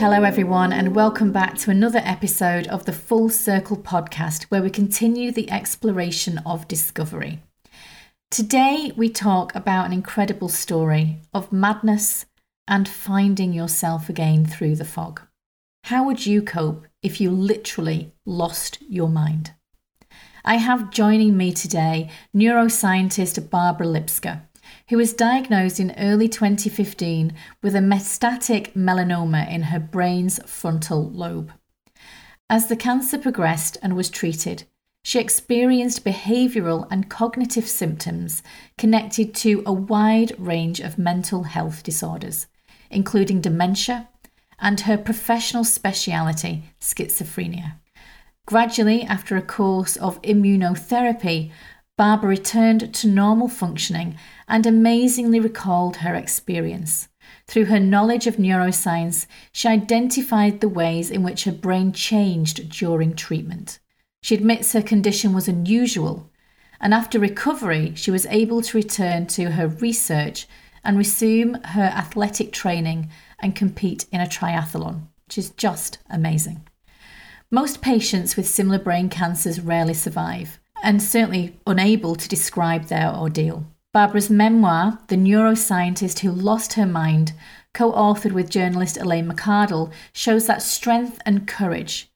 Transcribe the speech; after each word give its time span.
Hello, 0.00 0.22
everyone, 0.22 0.72
and 0.72 0.94
welcome 0.94 1.30
back 1.30 1.58
to 1.58 1.70
another 1.70 2.00
episode 2.02 2.66
of 2.68 2.86
the 2.86 2.92
Full 2.92 3.28
Circle 3.28 3.76
podcast, 3.76 4.44
where 4.44 4.62
we 4.62 4.70
continue 4.70 5.30
the 5.30 5.50
exploration 5.50 6.38
of 6.46 6.66
discovery. 6.66 7.42
Today, 8.30 8.92
we 8.96 9.10
talk 9.10 9.54
about 9.54 9.84
an 9.84 9.92
incredible 9.92 10.48
story 10.48 11.18
of 11.34 11.52
madness 11.52 12.24
and 12.66 12.88
finding 12.88 13.52
yourself 13.52 14.08
again 14.08 14.46
through 14.46 14.76
the 14.76 14.86
fog. 14.86 15.20
How 15.84 16.02
would 16.06 16.24
you 16.24 16.40
cope 16.40 16.86
if 17.02 17.20
you 17.20 17.30
literally 17.30 18.10
lost 18.24 18.78
your 18.80 19.10
mind? 19.10 19.52
I 20.46 20.56
have 20.56 20.90
joining 20.90 21.36
me 21.36 21.52
today 21.52 22.08
neuroscientist 22.34 23.50
Barbara 23.50 23.86
Lipska, 23.86 24.40
who 24.90 24.96
was 24.96 25.12
diagnosed 25.12 25.78
in 25.78 25.94
early 25.96 26.28
2015 26.28 27.32
with 27.62 27.76
a 27.76 27.78
metastatic 27.78 28.72
melanoma 28.72 29.48
in 29.48 29.62
her 29.62 29.78
brain's 29.78 30.40
frontal 30.50 31.08
lobe. 31.10 31.52
As 32.50 32.66
the 32.66 32.74
cancer 32.74 33.16
progressed 33.16 33.78
and 33.82 33.94
was 33.94 34.10
treated, 34.10 34.64
she 35.04 35.20
experienced 35.20 36.04
behavioural 36.04 36.88
and 36.90 37.08
cognitive 37.08 37.68
symptoms 37.68 38.42
connected 38.76 39.32
to 39.36 39.62
a 39.64 39.72
wide 39.72 40.34
range 40.36 40.80
of 40.80 40.98
mental 40.98 41.44
health 41.44 41.84
disorders, 41.84 42.48
including 42.90 43.40
dementia 43.40 44.08
and 44.58 44.80
her 44.80 44.98
professional 44.98 45.62
speciality, 45.62 46.64
schizophrenia. 46.80 47.74
Gradually, 48.44 49.04
after 49.04 49.36
a 49.36 49.42
course 49.42 49.94
of 49.96 50.20
immunotherapy, 50.22 51.52
Barbara 52.00 52.30
returned 52.30 52.94
to 52.94 53.08
normal 53.08 53.46
functioning 53.46 54.16
and 54.48 54.64
amazingly 54.64 55.38
recalled 55.38 55.96
her 55.96 56.14
experience. 56.14 57.08
Through 57.46 57.66
her 57.66 57.78
knowledge 57.78 58.26
of 58.26 58.36
neuroscience, 58.36 59.26
she 59.52 59.68
identified 59.68 60.62
the 60.62 60.68
ways 60.70 61.10
in 61.10 61.22
which 61.22 61.44
her 61.44 61.52
brain 61.52 61.92
changed 61.92 62.70
during 62.70 63.14
treatment. 63.14 63.80
She 64.22 64.34
admits 64.34 64.72
her 64.72 64.80
condition 64.80 65.34
was 65.34 65.46
unusual, 65.46 66.30
and 66.80 66.94
after 66.94 67.18
recovery, 67.18 67.92
she 67.96 68.10
was 68.10 68.24
able 68.30 68.62
to 68.62 68.78
return 68.78 69.26
to 69.26 69.50
her 69.50 69.68
research 69.68 70.46
and 70.82 70.96
resume 70.96 71.60
her 71.62 71.82
athletic 71.82 72.50
training 72.50 73.10
and 73.40 73.54
compete 73.54 74.06
in 74.10 74.22
a 74.22 74.26
triathlon, 74.26 75.08
which 75.26 75.36
is 75.36 75.50
just 75.50 75.98
amazing. 76.08 76.66
Most 77.50 77.82
patients 77.82 78.36
with 78.36 78.48
similar 78.48 78.78
brain 78.78 79.10
cancers 79.10 79.60
rarely 79.60 79.92
survive, 79.92 80.59
and 80.82 81.02
certainly 81.02 81.58
unable 81.66 82.16
to 82.16 82.28
describe 82.28 82.84
their 82.84 83.14
ordeal. 83.14 83.64
Barbara's 83.92 84.30
memoir, 84.30 84.98
The 85.08 85.16
Neuroscientist 85.16 86.20
Who 86.20 86.30
Lost 86.30 86.74
Her 86.74 86.86
Mind, 86.86 87.32
co 87.74 87.92
authored 87.92 88.32
with 88.32 88.48
journalist 88.48 88.96
Elaine 88.96 89.28
McArdle, 89.30 89.92
shows 90.12 90.46
that 90.46 90.62
strength 90.62 91.20
and 91.26 91.46
courage, 91.46 92.10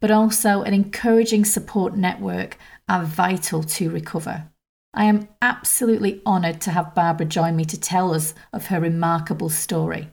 but 0.00 0.10
also 0.10 0.62
an 0.62 0.74
encouraging 0.74 1.44
support 1.44 1.96
network, 1.96 2.56
are 2.88 3.04
vital 3.04 3.62
to 3.62 3.90
recover. 3.90 4.48
I 4.94 5.04
am 5.04 5.28
absolutely 5.42 6.22
honoured 6.24 6.60
to 6.62 6.70
have 6.70 6.94
Barbara 6.94 7.26
join 7.26 7.56
me 7.56 7.64
to 7.66 7.78
tell 7.78 8.14
us 8.14 8.34
of 8.52 8.66
her 8.66 8.80
remarkable 8.80 9.50
story. 9.50 10.08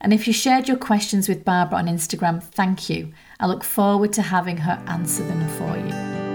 And 0.00 0.12
if 0.12 0.26
you 0.26 0.32
shared 0.32 0.66
your 0.66 0.78
questions 0.78 1.28
with 1.28 1.44
Barbara 1.44 1.78
on 1.78 1.86
Instagram, 1.86 2.42
thank 2.42 2.90
you. 2.90 3.12
I 3.38 3.46
look 3.46 3.62
forward 3.62 4.12
to 4.14 4.22
having 4.22 4.56
her 4.58 4.82
answer 4.86 5.22
them 5.22 5.48
for 5.50 5.76
you. 5.76 6.29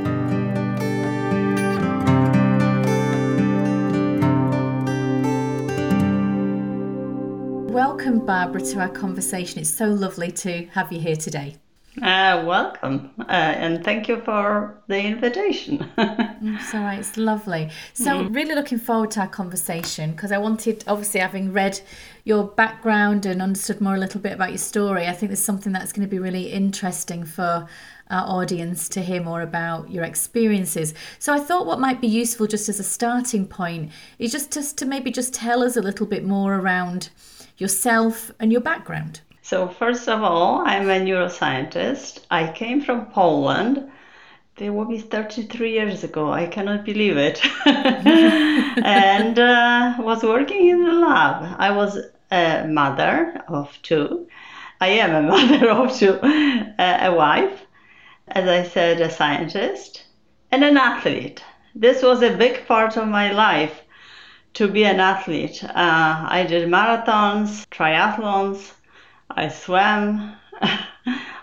Welcome, 7.76 8.26
Barbara, 8.26 8.62
to 8.62 8.80
our 8.80 8.88
conversation. 8.88 9.60
It's 9.60 9.70
so 9.70 9.88
lovely 9.88 10.32
to 10.32 10.66
have 10.68 10.94
you 10.94 11.02
here 11.02 11.18
today. 11.18 11.58
Uh, 12.02 12.42
welcome, 12.48 13.12
uh, 13.20 13.24
and 13.34 13.84
thank 13.84 14.08
you 14.08 14.22
for 14.22 14.82
the 14.88 14.98
invitation. 14.98 15.86
it's 15.98 16.74
all 16.74 16.84
right, 16.84 17.00
it's 17.00 17.18
lovely. 17.18 17.70
So, 17.94 18.12
mm. 18.12 18.34
really 18.34 18.56
looking 18.56 18.78
forward 18.78 19.12
to 19.12 19.20
our 19.20 19.28
conversation 19.28 20.12
because 20.12 20.32
I 20.32 20.38
wanted, 20.38 20.86
obviously, 20.88 21.20
having 21.20 21.52
read 21.52 21.82
your 22.24 22.46
background 22.46 23.26
and 23.26 23.42
understood 23.42 23.82
more 23.82 23.96
a 23.96 24.00
little 24.00 24.22
bit 24.22 24.32
about 24.32 24.52
your 24.52 24.58
story, 24.58 25.08
I 25.08 25.12
think 25.12 25.32
there's 25.32 25.44
something 25.44 25.74
that's 25.74 25.92
going 25.92 26.08
to 26.08 26.10
be 26.10 26.18
really 26.18 26.54
interesting 26.54 27.26
for 27.26 27.68
our 28.10 28.26
audience 28.40 28.88
to 28.88 29.02
hear 29.02 29.22
more 29.22 29.42
about 29.42 29.92
your 29.92 30.06
experiences. 30.06 30.94
So, 31.20 31.34
I 31.34 31.40
thought 31.40 31.66
what 31.66 31.82
might 31.82 32.00
be 32.00 32.08
useful 32.08 32.48
just 32.48 32.70
as 32.70 32.80
a 32.80 32.86
starting 32.86 33.46
point 33.46 33.92
is 34.18 34.32
just, 34.32 34.54
just 34.54 34.78
to 34.78 34.86
maybe 34.86 35.12
just 35.12 35.34
tell 35.34 35.62
us 35.62 35.76
a 35.76 35.82
little 35.82 36.06
bit 36.06 36.24
more 36.24 36.56
around 36.56 37.10
yourself 37.58 38.32
and 38.40 38.52
your 38.52 38.62
background. 38.62 39.22
So, 39.42 39.68
first 39.68 40.10
of 40.10 40.24
all, 40.24 40.64
I'm 40.66 40.90
a 40.90 41.00
neuroscientist. 41.00 42.26
I 42.32 42.52
came 42.52 42.82
from 42.82 43.06
Poland. 43.08 43.92
There 44.58 44.74
will 44.74 44.86
be 44.86 45.00
33 45.00 45.72
years 45.72 46.04
ago. 46.04 46.32
I 46.32 46.48
cannot 46.48 46.84
believe 46.84 47.18
it. 47.18 47.40
and 47.66 49.38
uh, 49.38 49.96
was 50.00 50.24
working 50.24 50.70
in 50.70 50.84
the 50.84 50.94
lab. 50.94 51.56
I 51.60 51.72
was 51.72 51.98
a 52.32 52.66
mother 52.68 53.44
of 53.48 53.78
two. 53.84 54.28
I 54.82 54.88
am 54.88 55.14
a 55.14 55.22
mother 55.32 55.70
of 55.70 55.96
two, 55.96 56.20
a 56.24 57.14
wife, 57.14 57.66
as 58.28 58.48
I 58.48 58.64
said, 58.64 59.00
a 59.00 59.10
scientist, 59.10 60.06
and 60.52 60.64
an 60.64 60.78
athlete. 60.78 61.44
This 61.76 62.02
was 62.02 62.22
a 62.22 62.36
big 62.36 62.66
part 62.68 62.98
of 62.98 63.08
my 63.08 63.32
life 63.32 63.82
to 64.56 64.68
be 64.68 64.86
an 64.86 65.00
athlete. 65.00 65.64
Uh, 65.64 66.26
I 66.28 66.46
did 66.48 66.68
marathons, 66.68 67.66
triathlons, 67.68 68.72
I 69.30 69.50
swam. 69.50 70.36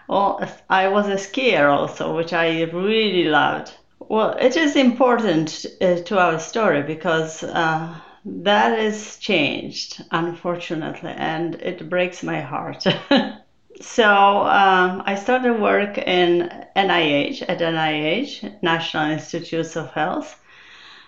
well, 0.08 0.40
I 0.70 0.88
was 0.88 1.06
a 1.08 1.16
skier 1.16 1.70
also, 1.70 2.16
which 2.16 2.32
I 2.32 2.62
really 2.64 3.24
loved. 3.24 3.72
Well, 4.00 4.36
it 4.40 4.56
is 4.56 4.76
important 4.76 5.64
uh, 5.80 5.96
to 5.96 6.18
our 6.18 6.38
story 6.38 6.82
because 6.82 7.42
uh, 7.42 7.94
that 8.24 8.78
is 8.78 9.16
changed, 9.18 10.02
unfortunately, 10.10 11.12
and 11.16 11.54
it 11.56 11.88
breaks 11.88 12.22
my 12.22 12.40
heart. 12.40 12.84
so 13.80 14.06
um, 14.06 15.02
I 15.06 15.14
started 15.14 15.60
work 15.60 15.98
in 15.98 16.50
NIH, 16.76 17.42
at 17.48 17.58
NIH, 17.58 18.62
National 18.62 19.10
Institutes 19.10 19.76
of 19.76 19.92
Health, 19.92 20.40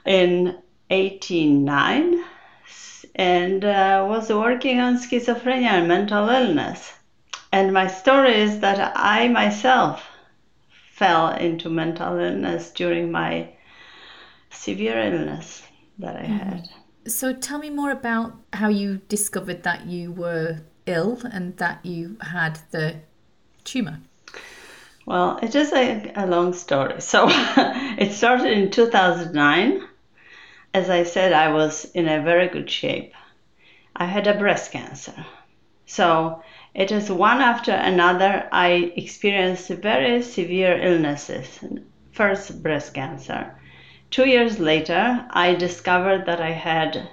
in 0.05 0.59
89 0.95 2.25
and 3.17 3.65
uh, 3.65 4.07
was 4.09 4.31
working 4.31 4.81
on 4.81 4.97
schizophrenia 4.97 5.71
and 5.71 5.89
mental 5.89 6.29
illness. 6.29 6.93
And 7.53 7.73
my 7.73 7.87
story 7.87 8.35
is 8.35 8.61
that 8.61 8.93
I 8.97 9.29
myself 9.29 10.05
fell 10.93 11.33
into 11.35 11.69
mental 11.69 12.19
illness 12.19 12.71
during 12.71 13.11
my 13.11 13.49
severe 14.51 14.99
illness 14.99 15.63
that 15.99 16.17
I 16.17 16.23
mm-hmm. 16.23 16.39
had. 16.39 16.69
So 17.07 17.33
tell 17.33 17.59
me 17.59 17.71
more 17.71 17.91
about 17.91 18.35
how 18.53 18.69
you 18.69 19.01
discovered 19.09 19.63
that 19.65 19.87
you 19.87 20.13
were 20.13 20.61
ill 20.87 21.21
and 21.25 21.57
that 21.57 21.85
you 21.85 22.17
had 22.21 22.59
the 22.71 22.97
tumor. 23.65 24.01
Well, 25.07 25.39
it 25.43 25.55
is 25.55 25.73
a, 25.73 26.13
a 26.17 26.27
long 26.27 26.55
story. 26.55 27.01
So 27.01 27.27
it 27.31 28.13
started 28.13 28.53
in 28.53 28.71
2009 28.71 29.89
as 30.75 30.91
I 30.91 31.05
said, 31.05 31.33
I 31.33 31.53
was 31.53 31.85
in 31.95 32.09
a 32.09 32.21
very 32.21 32.49
good 32.49 32.69
shape. 32.69 33.15
I 33.95 34.07
had 34.07 34.27
a 34.27 34.37
breast 34.37 34.73
cancer. 34.73 35.15
So 35.87 36.43
it 36.75 36.91
is 36.91 37.11
one 37.11 37.41
after 37.41 37.71
another, 37.71 38.49
I 38.51 38.93
experienced 38.97 39.69
very 39.69 40.21
severe 40.23 40.77
illnesses. 40.77 41.61
First, 42.11 42.61
breast 42.61 42.93
cancer. 42.93 43.57
Two 44.11 44.29
years 44.29 44.59
later, 44.59 45.25
I 45.31 45.55
discovered 45.55 46.27
that 46.27 46.41
I 46.41 46.51
had 46.51 47.09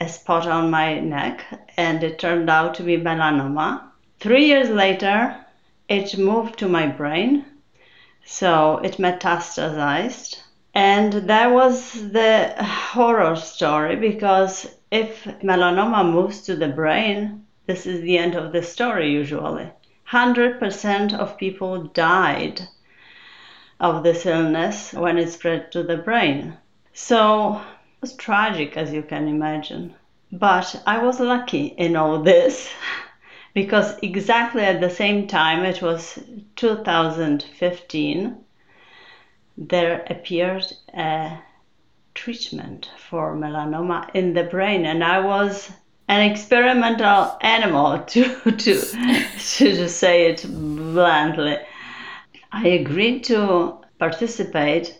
a 0.00 0.08
spot 0.08 0.46
on 0.46 0.70
my 0.70 1.00
neck, 1.00 1.44
and 1.78 2.04
it 2.04 2.18
turned 2.18 2.50
out 2.50 2.74
to 2.74 2.82
be 2.82 2.98
melanoma. 2.98 3.82
Three 4.20 4.46
years 4.46 4.68
later, 4.68 5.36
it 5.88 6.18
moved 6.18 6.58
to 6.58 6.68
my 6.68 6.86
brain, 6.86 7.46
so 8.24 8.78
it 8.78 8.98
metastasized. 8.98 10.40
And 10.80 11.12
that 11.28 11.50
was 11.50 12.12
the 12.12 12.54
horror 12.62 13.34
story 13.34 13.96
because 13.96 14.76
if 14.92 15.24
melanoma 15.42 16.08
moves 16.08 16.42
to 16.42 16.54
the 16.54 16.68
brain, 16.68 17.44
this 17.66 17.84
is 17.84 18.00
the 18.02 18.16
end 18.16 18.36
of 18.36 18.52
the 18.52 18.62
story 18.62 19.10
usually. 19.10 19.68
100% 20.12 21.14
of 21.14 21.36
people 21.36 21.82
died 21.82 22.68
of 23.80 24.04
this 24.04 24.24
illness 24.24 24.92
when 24.92 25.18
it 25.18 25.32
spread 25.32 25.72
to 25.72 25.82
the 25.82 25.96
brain. 25.96 26.56
So 26.92 27.56
it 27.56 28.00
was 28.00 28.14
tragic, 28.14 28.76
as 28.76 28.92
you 28.92 29.02
can 29.02 29.26
imagine. 29.26 29.96
But 30.30 30.80
I 30.86 31.02
was 31.02 31.18
lucky 31.18 31.74
in 31.76 31.96
all 31.96 32.22
this 32.22 32.72
because 33.52 33.98
exactly 34.00 34.62
at 34.62 34.80
the 34.80 34.90
same 34.90 35.26
time, 35.26 35.64
it 35.64 35.82
was 35.82 36.20
2015 36.54 38.44
there 39.60 40.04
appeared 40.08 40.64
a 40.94 41.36
treatment 42.14 42.90
for 43.10 43.34
melanoma 43.34 44.08
in 44.14 44.32
the 44.32 44.44
brain, 44.44 44.86
and 44.86 45.02
I 45.02 45.18
was 45.18 45.70
an 46.06 46.30
experimental 46.30 47.36
animal, 47.40 47.98
to, 48.06 48.52
to, 48.52 48.80
to 49.48 49.88
say 49.88 50.26
it 50.26 50.46
bluntly. 50.48 51.58
I 52.52 52.68
agreed 52.68 53.24
to 53.24 53.78
participate 53.98 54.96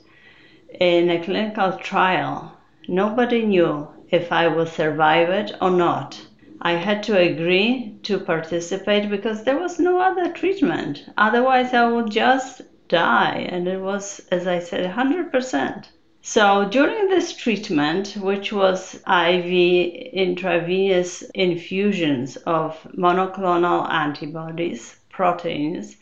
in 0.81 1.09
a 1.09 1.25
clinical 1.25 1.73
trial. 1.79 2.53
Nobody 2.89 3.47
knew 3.47 3.87
if 4.11 4.33
I 4.33 4.49
would 4.49 4.69
survive 4.69 5.29
it 5.29 5.53
or 5.61 5.71
not. 5.71 6.21
I 6.61 6.73
had 6.73 7.05
to 7.05 7.17
agree 7.17 7.95
to 8.03 8.19
participate 8.19 9.09
because 9.09 9.45
there 9.45 9.59
was 9.59 9.79
no 9.79 10.01
other 10.01 10.33
treatment. 10.33 11.05
Otherwise, 11.17 11.73
I 11.73 11.87
would 11.87 12.11
just 12.11 12.63
die. 12.89 13.47
And 13.51 13.69
it 13.69 13.81
was, 13.81 14.21
as 14.31 14.47
I 14.47 14.59
said, 14.59 14.91
100%. 14.91 15.87
So 16.23 16.69
during 16.69 17.09
this 17.09 17.33
treatment, 17.35 18.17
which 18.21 18.53
was 18.53 18.97
IV 19.07 19.47
intravenous 20.13 21.23
infusions 21.35 22.37
of 22.39 22.77
monoclonal 22.97 23.89
antibodies, 23.91 24.97
proteins, 25.09 25.97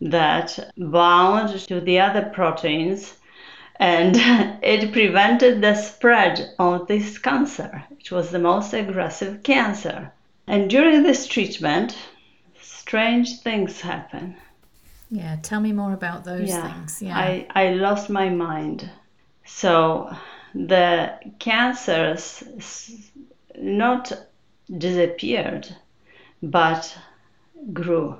that 0.00 0.72
bound 0.76 1.58
to 1.68 1.80
the 1.80 2.00
other 2.00 2.22
proteins 2.22 3.14
and 3.80 4.14
it 4.62 4.92
prevented 4.92 5.62
the 5.62 5.74
spread 5.74 6.54
of 6.58 6.86
this 6.86 7.18
cancer. 7.18 7.84
It 7.98 8.12
was 8.12 8.30
the 8.30 8.38
most 8.38 8.74
aggressive 8.74 9.42
cancer. 9.42 10.12
And 10.46 10.68
during 10.68 11.02
this 11.02 11.26
treatment, 11.26 11.96
strange 12.60 13.40
things 13.40 13.80
happen. 13.80 14.36
Yeah, 15.12 15.36
tell 15.42 15.60
me 15.60 15.72
more 15.72 15.92
about 15.92 16.24
those 16.24 16.48
yeah, 16.48 16.72
things. 16.72 17.02
Yeah. 17.02 17.18
I, 17.18 17.46
I 17.50 17.70
lost 17.70 18.10
my 18.10 18.28
mind. 18.28 18.88
So 19.44 20.14
the 20.54 21.18
cancers 21.40 22.44
not 23.58 24.12
disappeared, 24.78 25.68
but 26.42 26.96
grew. 27.72 28.16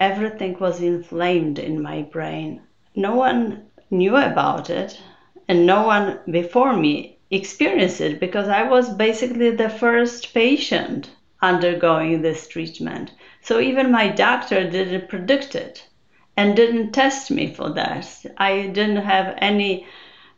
Everything 0.00 0.58
was 0.58 0.80
inflamed 0.80 1.60
in 1.60 1.80
my 1.80 2.02
brain. 2.02 2.60
No 2.96 3.14
one 3.14 3.66
knew 3.90 4.16
about 4.16 4.68
it, 4.68 5.00
and 5.46 5.64
no 5.64 5.86
one 5.86 6.18
before 6.28 6.76
me 6.76 7.18
experienced 7.30 8.00
it 8.00 8.18
because 8.18 8.48
I 8.48 8.64
was 8.64 8.92
basically 8.92 9.50
the 9.50 9.70
first 9.70 10.34
patient 10.34 11.10
undergoing 11.40 12.22
this 12.22 12.48
treatment. 12.48 13.12
So 13.42 13.60
even 13.60 13.92
my 13.92 14.08
doctor 14.08 14.68
didn't 14.68 15.08
predict 15.08 15.54
it 15.54 15.86
and 16.36 16.54
didn't 16.54 16.92
test 16.92 17.30
me 17.30 17.52
for 17.52 17.70
that. 17.70 18.08
I 18.36 18.66
didn't 18.66 19.04
have 19.04 19.34
any 19.38 19.86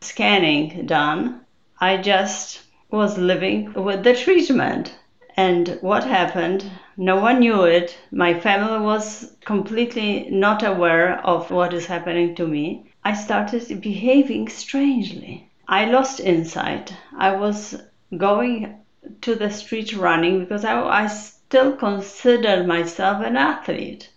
scanning 0.01 0.85
done. 0.85 1.41
I 1.79 1.97
just 1.97 2.61
was 2.89 3.17
living 3.17 3.73
with 3.73 4.03
the 4.03 4.15
treatment. 4.15 4.95
And 5.35 5.77
what 5.81 6.03
happened? 6.03 6.69
No 6.97 7.17
one 7.17 7.39
knew 7.39 7.63
it. 7.63 7.97
My 8.11 8.37
family 8.39 8.79
was 8.79 9.35
completely 9.45 10.27
not 10.29 10.63
aware 10.63 11.19
of 11.25 11.51
what 11.51 11.73
is 11.73 11.85
happening 11.85 12.35
to 12.35 12.47
me. 12.47 12.91
I 13.03 13.13
started 13.13 13.81
behaving 13.81 14.49
strangely. 14.49 15.49
I 15.67 15.85
lost 15.85 16.19
insight. 16.19 16.93
I 17.17 17.35
was 17.35 17.81
going 18.17 18.79
to 19.21 19.35
the 19.35 19.49
street 19.49 19.95
running 19.95 20.39
because 20.39 20.65
I, 20.65 20.81
I 20.81 21.07
still 21.07 21.73
considered 21.75 22.67
myself 22.67 23.23
an 23.23 23.37
athlete. 23.37 24.09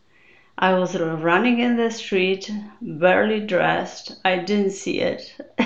I 0.59 0.75
was 0.75 0.97
running 0.99 1.61
in 1.61 1.77
the 1.77 1.91
street, 1.91 2.51
barely 2.81 3.41
dressed. 3.41 4.21
I 4.25 4.37
didn't 4.37 4.73
see 4.73 5.01
it. 5.01 5.35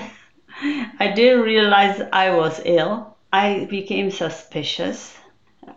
I 0.98 1.12
didn't 1.14 1.42
realize 1.42 2.00
I 2.12 2.30
was 2.30 2.62
ill. 2.64 3.16
I 3.32 3.66
became 3.68 4.10
suspicious 4.10 5.18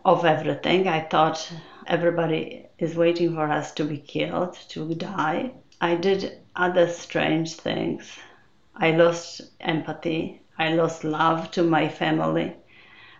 of 0.05 0.23
everything. 0.25 0.87
I 0.87 1.01
thought 1.01 1.51
everybody 1.87 2.67
is 2.77 2.95
waiting 2.95 3.33
for 3.33 3.49
us 3.49 3.73
to 3.73 3.83
be 3.83 3.97
killed, 3.97 4.57
to 4.69 4.93
die. 4.93 5.51
I 5.81 5.95
did 5.95 6.37
other 6.55 6.87
strange 6.87 7.55
things. 7.55 8.19
I 8.75 8.91
lost 8.91 9.41
empathy. 9.59 10.41
I 10.57 10.73
lost 10.73 11.03
love 11.03 11.51
to 11.51 11.63
my 11.63 11.89
family, 11.89 12.55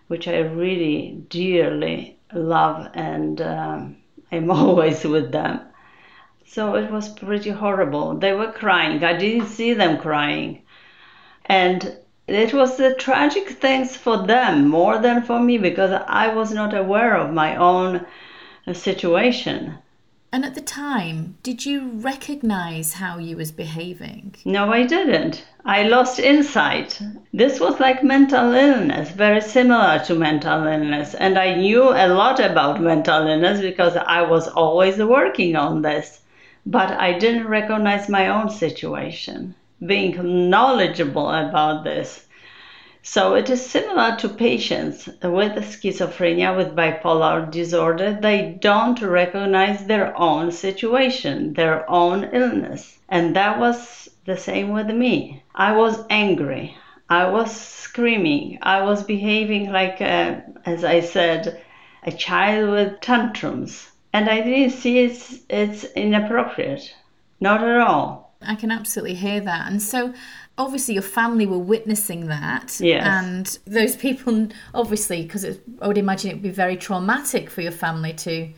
which 0.07 0.27
I 0.27 0.39
really 0.39 1.23
dearly 1.29 2.19
love, 2.33 2.89
and 2.93 3.41
um, 3.41 3.97
I'm 4.31 4.51
always 4.61 5.03
with 5.03 5.31
them. 5.31 5.61
So 6.51 6.73
it 6.73 6.89
was 6.89 7.09
pretty 7.09 7.51
horrible. 7.51 8.15
They 8.15 8.33
were 8.33 8.51
crying. 8.51 9.03
I 9.03 9.15
didn't 9.15 9.49
see 9.49 9.73
them 9.73 9.99
crying. 9.99 10.63
And 11.45 11.95
it 12.27 12.55
was 12.55 12.75
the 12.75 12.95
tragic 12.95 13.49
things 13.49 13.95
for 13.95 14.25
them 14.25 14.67
more 14.67 14.97
than 14.97 15.21
for 15.21 15.39
me 15.39 15.59
because 15.59 15.91
I 16.07 16.33
was 16.33 16.51
not 16.51 16.73
aware 16.73 17.15
of 17.15 17.31
my 17.31 17.55
own 17.55 18.03
uh, 18.65 18.73
situation. 18.73 19.77
And 20.31 20.43
at 20.43 20.55
the 20.55 20.61
time, 20.61 21.37
did 21.43 21.67
you 21.67 21.89
recognize 21.89 22.93
how 22.93 23.19
you 23.19 23.37
was 23.37 23.51
behaving? 23.51 24.35
No, 24.43 24.73
I 24.73 24.87
didn't. 24.87 25.45
I 25.65 25.83
lost 25.83 26.17
insight. 26.17 26.99
This 27.31 27.59
was 27.59 27.79
like 27.79 28.03
mental 28.03 28.53
illness, 28.53 29.11
very 29.11 29.41
similar 29.41 29.99
to 30.05 30.15
mental 30.15 30.65
illness. 30.65 31.13
And 31.13 31.37
I 31.37 31.53
knew 31.53 31.89
a 31.89 32.07
lot 32.07 32.39
about 32.39 32.81
mental 32.81 33.27
illness 33.27 33.61
because 33.61 33.95
I 33.95 34.23
was 34.23 34.47
always 34.47 34.97
working 34.97 35.55
on 35.55 35.83
this. 35.83 36.21
But 36.65 36.91
I 36.91 37.17
didn't 37.17 37.47
recognize 37.47 38.09
my 38.09 38.27
own 38.27 38.49
situation. 38.49 39.55
Being 39.85 40.49
knowledgeable 40.49 41.29
about 41.29 41.83
this 41.83 42.25
so 43.01 43.33
it 43.35 43.49
is 43.49 43.65
similar 43.65 44.17
to 44.17 44.27
patients 44.27 45.07
with 45.23 45.53
schizophrenia, 45.55 46.55
with 46.55 46.75
bipolar 46.75 47.49
disorder. 47.49 48.11
They 48.11 48.57
don't 48.59 49.01
recognize 49.01 49.85
their 49.85 50.15
own 50.19 50.51
situation, 50.51 51.53
their 51.53 51.89
own 51.89 52.25
illness. 52.33 52.99
And 53.07 53.35
that 53.37 53.57
was 53.57 54.09
the 54.25 54.35
same 54.35 54.73
with 54.73 54.87
me. 54.89 55.41
I 55.55 55.77
was 55.77 56.05
angry. 56.09 56.75
I 57.09 57.29
was 57.29 57.55
screaming. 57.55 58.59
I 58.61 58.81
was 58.83 59.01
behaving 59.03 59.71
like, 59.71 60.01
a, 60.01 60.43
as 60.65 60.83
I 60.83 60.99
said, 60.99 61.61
a 62.03 62.11
child 62.11 62.69
with 62.69 62.99
tantrums. 62.99 63.89
And 64.13 64.29
I 64.29 64.41
didn't 64.41 64.71
see 64.71 64.99
it's, 64.99 65.39
it's 65.49 65.83
inappropriate. 65.93 66.93
Not 67.39 67.63
at 67.63 67.79
all. 67.79 68.33
I 68.41 68.55
can 68.55 68.71
absolutely 68.71 69.15
hear 69.15 69.39
that. 69.41 69.69
And 69.69 69.81
so 69.81 70.13
obviously 70.59 70.93
your 70.93 71.03
family 71.03 71.45
were 71.45 71.57
witnessing 71.57 72.27
that 72.27 72.79
yes. 72.81 73.03
and 73.05 73.59
those 73.65 73.95
people 73.95 74.49
obviously 74.73 75.23
because 75.23 75.45
i 75.45 75.87
would 75.87 75.97
imagine 75.97 76.29
it 76.29 76.33
would 76.33 76.43
be 76.43 76.49
very 76.49 76.75
traumatic 76.75 77.49
for 77.49 77.61
your 77.61 77.71
family 77.71 78.11
to 78.11 78.49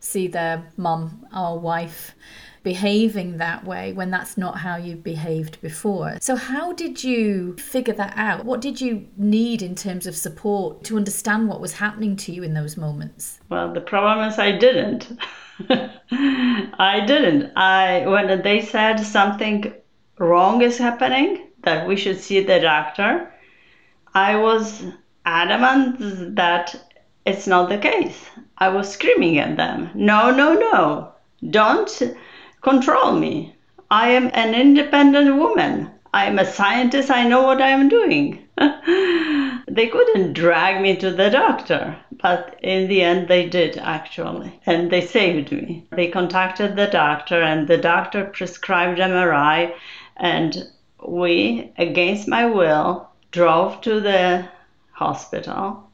see 0.00 0.26
their 0.26 0.70
mum 0.76 1.24
or 1.34 1.58
wife 1.58 2.14
behaving 2.68 3.38
that 3.38 3.64
way 3.64 3.94
when 3.94 4.10
that's 4.10 4.36
not 4.36 4.58
how 4.58 4.76
you 4.76 4.94
behaved 4.94 5.58
before. 5.62 6.18
So 6.20 6.36
how 6.36 6.74
did 6.74 7.02
you 7.02 7.56
figure 7.56 7.94
that 7.94 8.12
out? 8.14 8.44
What 8.44 8.60
did 8.60 8.78
you 8.78 9.08
need 9.16 9.62
in 9.62 9.74
terms 9.74 10.06
of 10.06 10.14
support 10.14 10.84
to 10.84 10.98
understand 10.98 11.48
what 11.48 11.62
was 11.62 11.72
happening 11.72 12.14
to 12.16 12.30
you 12.30 12.42
in 12.42 12.52
those 12.52 12.76
moments? 12.76 13.40
Well 13.48 13.72
the 13.72 13.80
problem 13.80 14.28
is 14.28 14.38
i 14.38 14.52
didn't. 14.52 15.18
I 16.90 17.04
didn't. 17.06 17.52
I 17.56 18.06
when 18.06 18.42
they 18.42 18.60
said 18.60 18.96
something 19.00 19.72
wrong 20.18 20.60
is 20.60 20.76
happening, 20.76 21.28
that 21.62 21.88
we 21.88 21.96
should 21.96 22.20
see 22.20 22.40
the 22.40 22.60
doctor, 22.60 23.32
I 24.14 24.36
was 24.36 24.84
adamant 25.24 26.36
that 26.36 26.66
it's 27.24 27.46
not 27.46 27.70
the 27.70 27.78
case. 27.78 28.20
I 28.58 28.68
was 28.68 28.92
screaming 28.92 29.38
at 29.38 29.56
them, 29.56 29.90
no, 29.94 30.30
no, 30.30 30.52
no, 30.52 31.12
don't 31.50 32.02
control 32.60 33.12
me. 33.12 33.54
I 33.90 34.10
am 34.10 34.30
an 34.34 34.54
independent 34.54 35.36
woman. 35.36 35.90
I 36.12 36.24
am 36.26 36.38
a 36.38 36.44
scientist. 36.44 37.10
I 37.10 37.28
know 37.28 37.42
what 37.42 37.62
I 37.62 37.68
am 37.68 37.88
doing. 37.88 38.46
they 38.58 39.86
couldn't 39.86 40.32
drag 40.32 40.80
me 40.82 40.96
to 40.96 41.10
the 41.10 41.30
doctor, 41.30 41.96
but 42.22 42.58
in 42.62 42.88
the 42.88 43.02
end, 43.02 43.28
they 43.28 43.48
did 43.48 43.76
actually, 43.76 44.58
and 44.66 44.90
they 44.90 45.00
saved 45.00 45.52
me. 45.52 45.86
They 45.90 46.08
contacted 46.08 46.76
the 46.76 46.86
doctor, 46.86 47.40
and 47.40 47.68
the 47.68 47.78
doctor 47.78 48.24
prescribed 48.24 48.98
MRI 48.98 49.74
and 50.18 50.68
we, 51.06 51.72
against 51.78 52.26
my 52.26 52.44
will, 52.44 53.08
drove 53.30 53.80
to 53.82 54.00
the 54.00 54.48
hospital, 54.90 55.88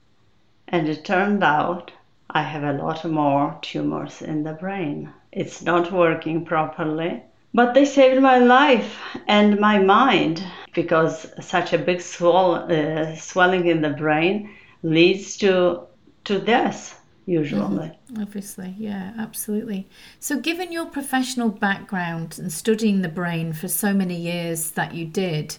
and 0.66 0.88
it 0.88 1.04
turned 1.04 1.44
out 1.44 1.92
I 2.30 2.42
have 2.42 2.64
a 2.64 2.73
lot 2.73 3.04
more 3.04 3.59
tumors 3.61 4.23
in 4.23 4.44
the 4.44 4.54
brain. 4.54 5.12
It's 5.35 5.62
not 5.62 5.93
working 5.93 6.45
properly. 6.45 7.23
But 7.53 7.75
they 7.75 7.85
saved 7.85 8.21
my 8.21 8.38
life 8.38 8.99
and 9.29 9.61
my 9.61 9.79
mind 9.79 10.43
because 10.75 11.26
such 11.41 11.73
a 11.73 11.79
big 11.79 12.00
swell, 12.00 12.55
uh, 12.71 13.14
swelling 13.14 13.67
in 13.67 13.81
the 13.81 13.91
brain 13.91 14.50
leads 14.83 15.37
to, 15.38 15.83
to 16.25 16.41
death 16.41 17.00
usually. 17.26 17.88
Mm-hmm. 18.11 18.23
Obviously, 18.23 18.75
yeah, 18.76 19.12
absolutely. 19.19 19.88
So, 20.19 20.38
given 20.41 20.73
your 20.73 20.87
professional 20.87 21.49
background 21.49 22.38
and 22.38 22.53
studying 22.53 23.03
the 23.03 23.09
brain 23.09 23.53
for 23.53 23.69
so 23.69 23.95
many 23.95 24.17
years 24.17 24.73
that 24.73 24.95
you 24.95 25.07
did, 25.07 25.57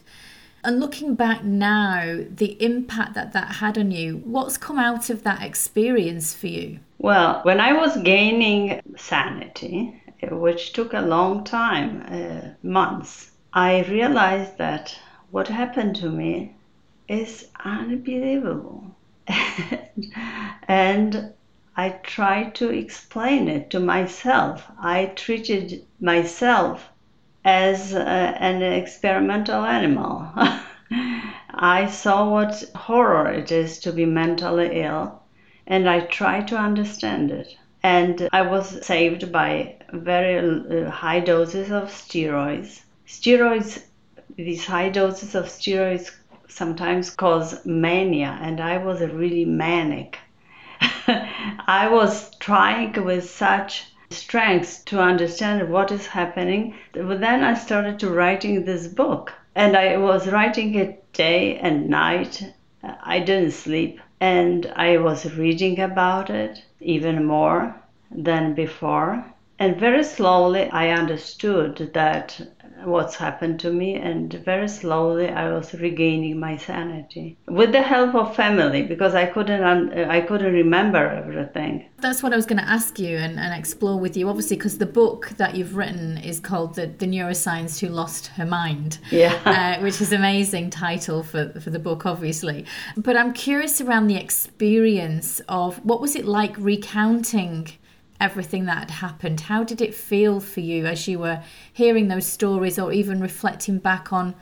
And 0.66 0.80
looking 0.80 1.14
back 1.14 1.44
now, 1.44 2.26
the 2.28 2.60
impact 2.60 3.14
that 3.14 3.34
that 3.34 3.58
had 3.58 3.78
on 3.78 3.92
you, 3.92 4.24
what's 4.26 4.58
come 4.58 4.80
out 4.80 5.12
of 5.12 5.22
that 5.22 5.44
experience 5.44 6.34
for 6.34 6.48
you? 6.48 6.80
Well, 6.98 7.42
when 7.44 7.60
I 7.60 7.74
was 7.74 7.98
gaining 7.98 8.82
sanity, 8.98 10.02
which 10.32 10.74
took 10.74 10.94
a 10.94 11.02
long 11.02 11.44
time, 11.44 12.04
uh, 12.08 12.50
months, 12.64 13.32
I 13.54 13.82
realized 13.84 14.58
that 14.58 14.98
what 15.32 15.48
happened 15.48 15.98
to 15.98 16.10
me 16.10 16.56
is 17.08 17.50
unbelievable. 17.64 18.96
and 20.68 21.34
I 21.78 21.90
tried 21.90 22.56
to 22.56 22.70
explain 22.70 23.50
it 23.50 23.70
to 23.72 23.80
myself. 23.80 24.66
I 24.80 25.08
treated 25.16 25.86
myself 26.00 26.90
as 27.44 27.94
uh, 27.94 28.00
an 28.40 28.62
experimental 28.62 29.66
animal. 29.66 30.30
I 31.54 31.88
saw 31.88 32.30
what 32.30 32.64
horror 32.76 33.32
it 33.32 33.52
is 33.52 33.80
to 33.80 33.92
be 33.92 34.06
mentally 34.06 34.82
ill, 34.82 35.22
and 35.68 35.90
I 35.90 36.02
tried 36.02 36.48
to 36.50 36.58
understand 36.58 37.32
it. 37.32 37.56
And 37.84 38.30
I 38.34 38.42
was 38.42 38.86
saved 38.86 39.32
by 39.32 39.76
very 39.92 40.38
uh, 40.38 40.90
high 40.90 41.20
doses 41.20 41.72
of 41.72 41.90
steroids. 41.90 42.82
Steroids, 43.08 43.84
these 44.36 44.66
high 44.66 44.90
doses 44.90 45.36
of 45.36 45.46
steroids 45.46 46.12
sometimes 46.48 47.10
cause 47.10 47.66
mania, 47.66 48.38
and 48.42 48.62
I 48.62 48.78
was 48.78 49.02
really 49.02 49.46
manic. 49.46 50.18
I 51.08 51.90
was 51.92 52.36
trying 52.38 53.04
with 53.04 53.30
such 53.30 53.86
strength 54.10 54.84
to 54.86 55.00
understand 55.00 55.70
what 55.70 55.92
is 55.92 56.08
happening. 56.08 56.76
But 56.94 57.20
then 57.20 57.44
I 57.44 57.54
started 57.56 58.00
to 58.00 58.10
writing 58.10 58.66
this 58.66 58.88
book, 58.88 59.34
and 59.56 59.76
I 59.76 59.98
was 59.98 60.28
writing 60.30 60.76
it 60.76 61.12
day 61.14 61.58
and 61.58 61.90
night. 61.90 62.54
I 62.84 63.20
didn't 63.20 63.52
sleep, 63.52 64.00
and 64.20 64.72
I 64.76 64.98
was 64.98 65.36
reading 65.38 65.80
about 65.80 66.30
it 66.30 66.64
even 66.80 67.26
more 67.26 67.76
than 68.12 68.54
before. 68.54 69.26
And 69.60 69.78
very 69.78 70.04
slowly, 70.04 70.70
I 70.70 70.90
understood 70.90 71.92
that 71.94 72.40
what's 72.84 73.16
happened 73.16 73.60
to 73.62 73.72
me 73.72 73.96
and 73.96 74.34
very 74.34 74.68
slowly 74.68 75.30
I 75.30 75.52
was 75.52 75.74
regaining 75.74 76.40
my 76.40 76.58
sanity. 76.58 77.38
With 77.48 77.72
the 77.72 77.82
help 77.82 78.16
of 78.16 78.36
family 78.36 78.84
because 78.84 79.16
I 79.16 79.26
couldn't 79.26 79.64
I 79.94 80.22
couldn't 80.22 80.54
remember 80.54 81.08
everything. 81.08 81.90
That's 81.98 82.22
what 82.22 82.34
I 82.34 82.36
was 82.36 82.46
going 82.46 82.62
to 82.62 82.70
ask 82.70 83.00
you 83.00 83.18
and, 83.18 83.40
and 83.40 83.54
explore 83.54 84.00
with 84.00 84.16
you. 84.18 84.30
Obviously 84.30 84.58
because 84.58 84.78
the 84.78 84.86
book 84.86 85.30
that 85.38 85.56
you've 85.56 85.76
written 85.76 86.18
is 86.18 86.40
called 86.40 86.76
the, 86.76 86.88
the 86.88 87.06
neuroscience 87.06 87.80
who 87.80 87.88
lost 87.88 88.28
her 88.28 88.46
mind 88.46 89.00
yeah. 89.12 89.40
uh, 89.80 89.82
which 89.82 90.02
is 90.02 90.12
amazing 90.12 90.70
title 90.70 91.24
for, 91.24 91.50
for 91.60 91.70
the 91.70 91.80
book 91.80 92.06
obviously. 92.06 92.66
But 92.98 93.18
I'm 93.18 93.34
curious 93.34 93.82
around 93.82 94.08
the 94.08 94.18
experience 94.18 95.40
of 95.48 95.84
what 95.86 96.02
was 96.02 96.16
it 96.16 96.26
like 96.26 96.56
recounting 96.58 97.70
everything 98.20 98.66
that 98.66 98.78
had 98.78 98.92
happened. 98.92 99.42
How 99.42 99.64
did 99.64 99.82
it 99.82 99.94
feel 99.94 100.40
for 100.40 100.62
you 100.62 100.86
as 100.86 101.08
you 101.08 101.20
were 101.20 101.44
hearing 101.74 102.08
those 102.08 102.26
stories 102.26 102.80
or 102.80 102.94
even 102.94 103.20
reflecting 103.20 103.78
back 103.78 104.14
on 104.14 104.36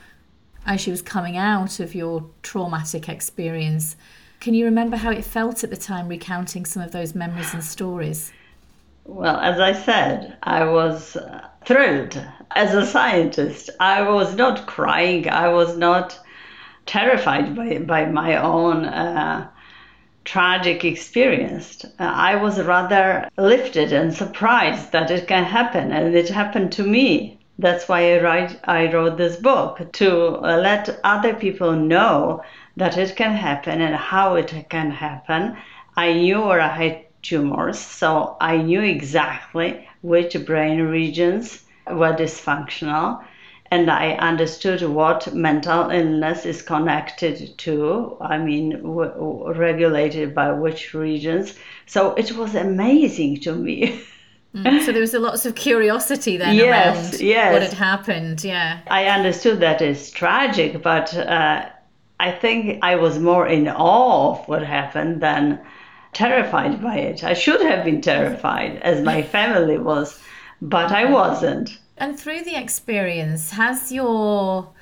as 0.65 0.85
you 0.87 0.91
was 0.91 1.01
coming 1.01 1.37
out 1.37 1.79
of 1.79 1.95
your 1.95 2.29
traumatic 2.41 3.09
experience? 3.09 3.95
Can 4.39 4.53
you 4.53 4.65
remember 4.65 4.97
how 4.97 5.11
it 5.11 5.25
felt 5.25 5.63
at 5.63 5.69
the 5.69 5.77
time 5.77 6.07
recounting 6.07 6.65
some 6.65 6.83
of 6.83 6.91
those 6.91 7.15
memories 7.15 7.53
and 7.53 7.63
stories? 7.63 8.31
Well, 9.05 9.37
as 9.37 9.59
I 9.59 9.73
said, 9.73 10.37
I 10.43 10.63
was 10.65 11.15
uh, 11.15 11.47
thrilled 11.65 12.21
as 12.51 12.73
a 12.73 12.85
scientist. 12.85 13.69
I 13.79 14.01
was 14.01 14.35
not 14.35 14.65
crying, 14.65 15.29
I 15.29 15.49
was 15.49 15.75
not 15.77 16.19
terrified 16.85 17.55
by, 17.55 17.79
by 17.79 18.05
my 18.05 18.37
own 18.37 18.85
uh, 18.85 19.49
tragic 20.25 20.85
experience. 20.85 21.83
Uh, 21.83 21.89
I 21.99 22.35
was 22.35 22.61
rather 22.61 23.29
lifted 23.37 23.91
and 23.91 24.13
surprised 24.13 24.91
that 24.91 25.11
it 25.11 25.27
can 25.27 25.43
happen, 25.43 25.91
and 25.91 26.15
it 26.15 26.29
happened 26.29 26.71
to 26.73 26.83
me. 26.83 27.39
That's 27.59 27.87
why 27.87 28.13
I 28.13 28.21
write. 28.21 28.59
I 28.63 28.91
wrote 28.91 29.17
this 29.17 29.35
book 29.35 29.91
to 29.93 30.37
uh, 30.37 30.57
let 30.57 30.99
other 31.03 31.33
people 31.33 31.73
know 31.73 32.43
that 32.77 32.97
it 32.97 33.15
can 33.15 33.33
happen 33.33 33.81
and 33.81 33.95
how 33.95 34.35
it 34.35 34.53
can 34.69 34.91
happen. 34.91 35.57
I 35.95 36.13
knew 36.13 36.41
where 36.41 36.61
I 36.61 36.67
had 36.67 37.05
tumors, 37.21 37.79
so 37.79 38.37
I 38.41 38.57
knew 38.57 38.81
exactly 38.81 39.87
which 40.01 40.45
brain 40.45 40.81
regions 40.81 41.63
were 41.87 42.13
dysfunctional 42.13 43.23
and 43.73 43.89
I 43.89 44.11
understood 44.31 44.83
what 44.83 45.33
mental 45.33 45.89
illness 45.89 46.45
is 46.45 46.61
connected 46.61 47.57
to. 47.57 48.17
I 48.21 48.37
mean, 48.37 48.69
w- 48.83 49.51
regulated 49.51 50.35
by 50.35 50.51
which 50.51 50.93
regions. 50.93 51.55
So 51.87 52.13
it 52.13 52.33
was 52.33 52.53
amazing 52.55 53.39
to 53.41 53.55
me. 53.55 54.01
Mm, 54.55 54.85
so 54.85 54.91
there 54.91 55.01
was 55.01 55.15
a 55.15 55.19
lots 55.19 55.47
of 55.47 55.55
curiosity 55.55 56.37
then 56.37 56.53
yes, 56.53 57.13
around 57.13 57.21
yes. 57.21 57.53
what 57.53 57.63
had 57.63 57.73
happened. 57.73 58.43
Yeah, 58.43 58.81
I 58.87 59.07
understood 59.07 59.59
that 59.61 59.81
it's 59.81 60.11
tragic, 60.11 60.83
but 60.83 61.11
uh, 61.17 61.67
I 62.19 62.31
think 62.31 62.77
I 62.83 62.95
was 62.97 63.17
more 63.17 63.47
in 63.47 63.67
awe 63.67 64.33
of 64.33 64.47
what 64.47 64.61
happened 64.63 65.21
than 65.21 65.59
terrified 66.13 66.83
by 66.83 66.97
it. 66.99 67.23
I 67.23 67.33
should 67.33 67.61
have 67.61 67.83
been 67.83 67.99
terrified, 67.99 68.77
as 68.83 69.01
my 69.01 69.23
family 69.37 69.79
was, 69.79 70.21
but 70.61 70.91
I 70.91 71.05
wasn't. 71.05 71.79
And 72.03 72.19
through 72.19 72.41
the 72.41 72.61
experience, 72.61 73.51
has 73.51 73.89
your, 73.89 74.73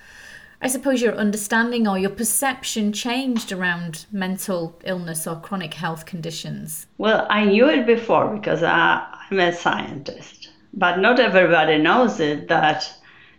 I 0.59 0.67
suppose, 0.67 1.03
your 1.03 1.13
understanding 1.13 1.87
or 1.87 1.95
your 1.95 2.09
perception 2.09 2.91
changed 2.93 3.51
around 3.51 4.07
mental 4.11 4.81
illness 4.85 5.27
or 5.27 5.35
chronic 5.35 5.75
health 5.75 6.07
conditions? 6.07 6.87
Well, 6.97 7.27
I 7.29 7.45
knew 7.45 7.69
it 7.69 7.85
before 7.85 8.35
because 8.35 8.63
I, 8.63 9.05
I'm 9.29 9.39
a 9.39 9.53
scientist, 9.53 10.49
but 10.73 10.97
not 10.97 11.19
everybody 11.19 11.77
knows 11.77 12.19
it 12.19 12.47
that 12.47 12.91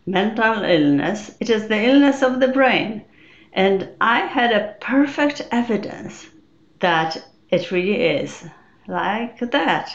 mental 0.07 0.63
illness 0.63 1.35
it 1.41 1.51
is 1.51 1.67
the 1.67 1.83
illness 1.83 2.23
of 2.23 2.39
the 2.39 2.55
brain, 2.59 3.05
and 3.53 3.89
I 4.01 4.21
had 4.21 4.53
a 4.53 4.77
perfect 4.81 5.43
evidence 5.51 6.29
that 6.79 7.21
it 7.51 7.73
really 7.73 8.01
is 8.01 8.45
like 8.87 9.41
that 9.41 9.93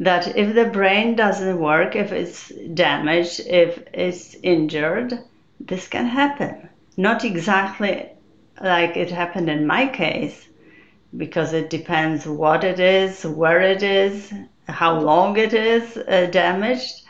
that 0.00 0.34
if 0.34 0.54
the 0.54 0.64
brain 0.64 1.14
doesn't 1.14 1.60
work, 1.60 1.94
if 1.94 2.10
it's 2.10 2.48
damaged, 2.74 3.40
if 3.46 3.82
it's 3.92 4.34
injured, 4.42 5.18
this 5.60 5.86
can 5.88 6.06
happen. 6.06 6.68
Not 6.96 7.22
exactly 7.24 8.08
like 8.62 8.96
it 8.96 9.10
happened 9.10 9.50
in 9.50 9.66
my 9.66 9.86
case, 9.86 10.48
because 11.16 11.52
it 11.52 11.68
depends 11.70 12.26
what 12.26 12.64
it 12.64 12.80
is, 12.80 13.24
where 13.24 13.60
it 13.60 13.82
is, 13.82 14.32
how 14.68 14.98
long 14.98 15.36
it 15.36 15.52
is 15.52 15.98
uh, 15.98 16.28
damaged, 16.30 17.02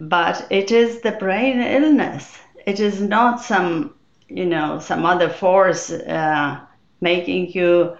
but 0.00 0.46
it 0.50 0.72
is 0.72 1.00
the 1.02 1.12
brain 1.12 1.60
illness. 1.60 2.38
It 2.66 2.80
is 2.80 3.00
not 3.00 3.40
some, 3.40 3.94
you 4.28 4.46
know, 4.46 4.80
some 4.80 5.06
other 5.06 5.28
force 5.28 5.90
uh, 5.90 6.60
making 7.00 7.52
you 7.52 7.96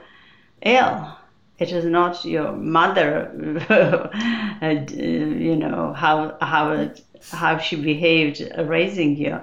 ill 0.62 1.15
it 1.58 1.72
is 1.72 1.84
not 1.84 2.25
your 2.25 2.52
mother, 2.52 3.30
you 4.62 5.56
know, 5.56 5.92
how, 5.94 6.36
how, 6.40 6.90
how 7.32 7.58
she 7.58 7.76
behaved 7.76 8.42
raising 8.58 9.16
you. 9.16 9.40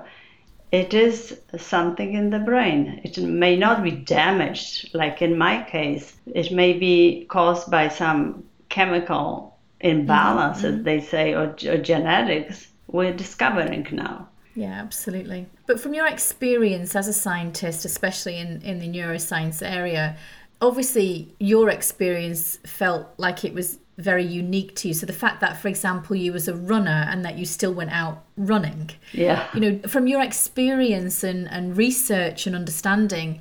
It 0.72 0.94
is 0.94 1.40
something 1.58 2.14
in 2.14 2.30
the 2.30 2.40
brain. 2.40 3.02
It 3.04 3.18
may 3.18 3.56
not 3.56 3.84
be 3.84 3.92
damaged, 3.92 4.94
like 4.94 5.22
in 5.22 5.38
my 5.38 5.64
case. 5.64 6.16
It 6.26 6.52
may 6.52 6.74
be 6.74 7.26
caused 7.30 7.70
by 7.70 7.90
some 7.90 8.44
chemical 8.70 9.58
imbalance, 9.80 10.60
mm-hmm. 10.60 10.80
as 10.80 10.84
they 10.84 11.00
say, 11.02 11.34
or, 11.34 11.56
or 11.68 11.78
genetics. 11.78 12.68
We're 12.88 13.14
discovering 13.14 13.88
now. 13.92 14.30
Yeah, 14.56 14.74
absolutely. 14.74 15.48
But 15.66 15.80
from 15.80 15.94
your 15.94 16.08
experience 16.08 16.96
as 16.96 17.08
a 17.08 17.14
scientist, 17.14 17.86
especially 17.86 18.38
in, 18.38 18.62
in 18.62 18.80
the 18.80 18.88
neuroscience 18.88 19.68
area, 19.68 20.16
obviously 20.64 21.36
your 21.40 21.70
experience 21.70 22.58
felt 22.66 23.08
like 23.18 23.44
it 23.44 23.54
was 23.54 23.80
very 23.98 24.24
unique 24.24 24.76
to 24.78 24.88
you. 24.88 24.94
So 24.94 25.06
the 25.06 25.14
fact 25.14 25.42
that 25.42 25.62
for 25.62 25.68
example 25.68 26.16
you 26.16 26.34
was 26.34 26.48
a 26.48 26.56
runner 26.56 27.06
and 27.10 27.24
that 27.26 27.38
you 27.38 27.46
still 27.46 27.74
went 27.74 27.92
out 27.92 28.24
running. 28.38 28.90
Yeah. 29.12 29.48
You 29.54 29.60
know 29.60 29.88
from 29.88 30.08
your 30.08 30.22
experience 30.22 31.24
and, 31.24 31.48
and 31.50 31.78
research 31.78 32.48
and 32.48 32.56
understanding 32.56 33.40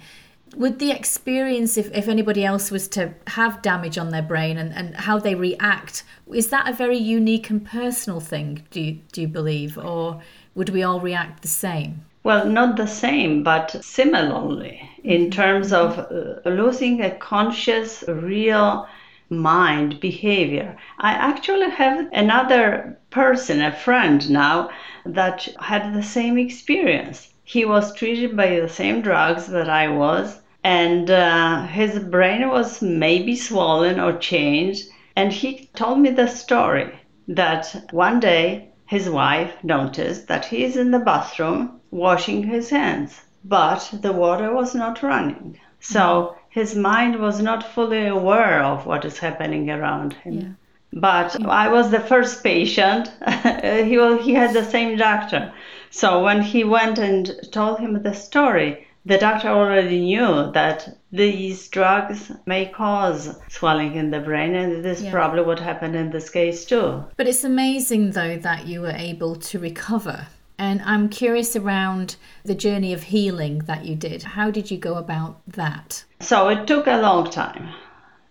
would 0.56 0.78
the 0.78 0.90
experience 0.90 1.78
if, 1.78 1.90
if 1.94 2.08
anybody 2.08 2.44
else 2.44 2.70
was 2.70 2.86
to 2.88 3.14
have 3.28 3.62
damage 3.62 3.96
on 3.96 4.10
their 4.10 4.20
brain 4.20 4.58
and, 4.58 4.74
and 4.74 4.94
how 4.96 5.18
they 5.18 5.34
react 5.34 6.04
is 6.30 6.48
that 6.48 6.68
a 6.68 6.74
very 6.74 6.98
unique 6.98 7.48
and 7.48 7.64
personal 7.64 8.20
thing 8.20 8.62
do 8.70 8.80
you, 8.80 9.00
do 9.12 9.22
you 9.22 9.28
believe? 9.28 9.78
Or 9.78 10.20
would 10.54 10.68
we 10.68 10.82
all 10.82 11.00
react 11.00 11.40
the 11.40 11.48
same 11.48 12.04
well, 12.24 12.46
not 12.46 12.76
the 12.76 12.86
same, 12.86 13.42
but 13.42 13.82
similarly, 13.82 14.88
in 15.02 15.30
terms 15.30 15.72
of 15.72 15.98
uh, 15.98 16.48
losing 16.48 17.00
a 17.00 17.10
conscious, 17.10 18.04
real 18.06 18.86
mind 19.28 19.98
behavior. 19.98 20.76
I 20.98 21.12
actually 21.12 21.70
have 21.70 22.06
another 22.12 22.98
person, 23.10 23.60
a 23.60 23.72
friend 23.72 24.30
now, 24.30 24.70
that 25.04 25.48
had 25.58 25.94
the 25.94 26.02
same 26.02 26.38
experience. 26.38 27.28
he 27.44 27.64
was 27.64 27.94
treated 27.94 28.36
by 28.36 28.60
the 28.60 28.68
same 28.68 29.02
drugs 29.02 29.48
that 29.48 29.68
I 29.68 29.88
was, 29.88 30.40
and 30.62 31.10
uh, 31.10 31.66
his 31.66 31.98
brain 31.98 32.48
was 32.48 32.80
maybe 32.80 33.34
swollen 33.34 33.98
or 33.98 34.12
changed. 34.16 34.86
And 35.16 35.32
he 35.32 35.68
told 35.74 35.98
me 35.98 36.10
the 36.10 36.28
story 36.28 37.00
that 37.26 37.88
one 37.90 38.20
day 38.20 38.68
his 38.86 39.10
wife 39.10 39.52
noticed 39.64 40.28
that 40.28 40.44
he 40.44 40.62
is 40.62 40.76
in 40.76 40.92
the 40.92 41.00
bathroom 41.00 41.80
washing 41.92 42.42
his 42.42 42.70
hands, 42.70 43.20
but 43.44 43.88
the 44.02 44.12
water 44.12 44.52
was 44.52 44.74
not 44.74 45.02
running. 45.02 45.60
So 45.78 46.00
mm-hmm. 46.00 46.38
his 46.48 46.74
mind 46.74 47.20
was 47.20 47.40
not 47.40 47.72
fully 47.74 48.06
aware 48.06 48.64
of 48.64 48.86
what 48.86 49.04
is 49.04 49.18
happening 49.18 49.70
around 49.70 50.14
him. 50.14 50.40
Yeah. 50.40 50.48
But 50.94 51.36
yeah. 51.38 51.48
I 51.48 51.68
was 51.68 51.90
the 51.90 52.00
first 52.00 52.42
patient. 52.42 53.08
he, 53.88 53.98
was, 53.98 54.24
he 54.24 54.34
had 54.34 54.54
the 54.54 54.64
same 54.64 54.96
doctor. 54.96 55.52
So 55.90 56.24
when 56.24 56.42
he 56.42 56.64
went 56.64 56.98
and 56.98 57.30
told 57.52 57.78
him 57.78 58.02
the 58.02 58.14
story, 58.14 58.86
the 59.04 59.18
doctor 59.18 59.48
already 59.48 60.00
knew 60.00 60.52
that 60.52 60.96
these 61.10 61.68
drugs 61.68 62.30
may 62.46 62.66
cause 62.66 63.36
swelling 63.48 63.96
in 63.96 64.10
the 64.10 64.20
brain, 64.20 64.54
and 64.54 64.84
this 64.84 65.02
yeah. 65.02 65.10
probably 65.10 65.42
would 65.42 65.58
happen 65.58 65.94
in 65.94 66.10
this 66.10 66.30
case 66.30 66.64
too. 66.64 67.04
But 67.16 67.26
it's 67.26 67.44
amazing, 67.44 68.12
though, 68.12 68.36
that 68.38 68.66
you 68.66 68.80
were 68.80 68.94
able 68.96 69.34
to 69.36 69.58
recover. 69.58 70.28
And 70.58 70.82
I'm 70.82 71.08
curious 71.08 71.56
around 71.56 72.16
the 72.44 72.54
journey 72.54 72.92
of 72.92 73.04
healing 73.04 73.60
that 73.60 73.84
you 73.84 73.96
did. 73.96 74.22
How 74.22 74.50
did 74.50 74.70
you 74.70 74.78
go 74.78 74.94
about 74.94 75.40
that? 75.46 76.04
So 76.20 76.48
it 76.48 76.66
took 76.66 76.86
a 76.86 77.00
long 77.00 77.30
time. 77.30 77.68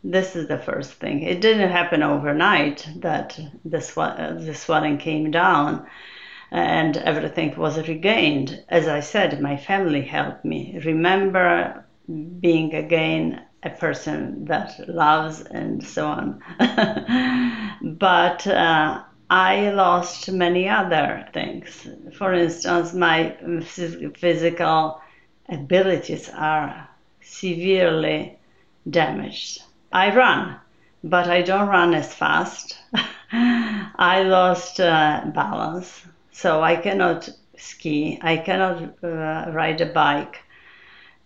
This 0.04 0.36
is 0.36 0.48
the 0.48 0.58
first 0.58 0.94
thing. 0.94 1.24
It 1.24 1.42
didn't 1.42 1.70
happen 1.70 2.02
overnight 2.02 2.88
that 2.98 3.40
the, 3.64 3.82
sw- 3.82 4.46
the 4.46 4.54
swelling 4.56 4.98
came 4.98 5.30
down 5.30 5.86
and 6.52 6.98
everything 6.98 7.56
was 7.56 7.88
regained. 7.88 8.64
As 8.68 8.88
I 8.88 9.00
said, 9.00 9.42
my 9.42 9.58
family 9.58 10.02
helped 10.02 10.44
me 10.44 10.80
remember 10.84 11.86
being 12.40 12.74
again 12.74 13.42
a 13.64 13.70
person 13.70 14.46
that 14.46 14.90
loves 14.90 15.42
and 15.42 15.84
so 15.84 16.08
on. 16.08 16.42
but 18.00 18.48
uh, 18.48 19.04
I 19.32 19.72
lost 19.72 20.32
many 20.32 20.70
other 20.70 21.26
things. 21.34 21.88
For 22.18 22.34
instance, 22.34 22.94
my 22.94 23.36
physical 23.64 25.02
abilities 25.50 26.30
are 26.30 26.88
severely 27.22 28.38
damaged. 28.88 29.64
I 29.92 30.16
run, 30.16 30.58
but 31.04 31.28
I 31.28 31.42
don't 31.42 31.70
run 31.70 31.96
as 31.96 32.14
fast. 32.14 32.78
I 33.32 34.24
lost 34.24 34.80
uh, 34.80 35.24
balance 35.34 36.06
so 36.42 36.62
I 36.64 36.76
cannot 36.76 37.30
ski, 37.56 38.18
I 38.22 38.38
cannot 38.38 38.96
uh, 39.04 39.52
ride 39.52 39.80
a 39.82 39.86
bike. 39.86 40.40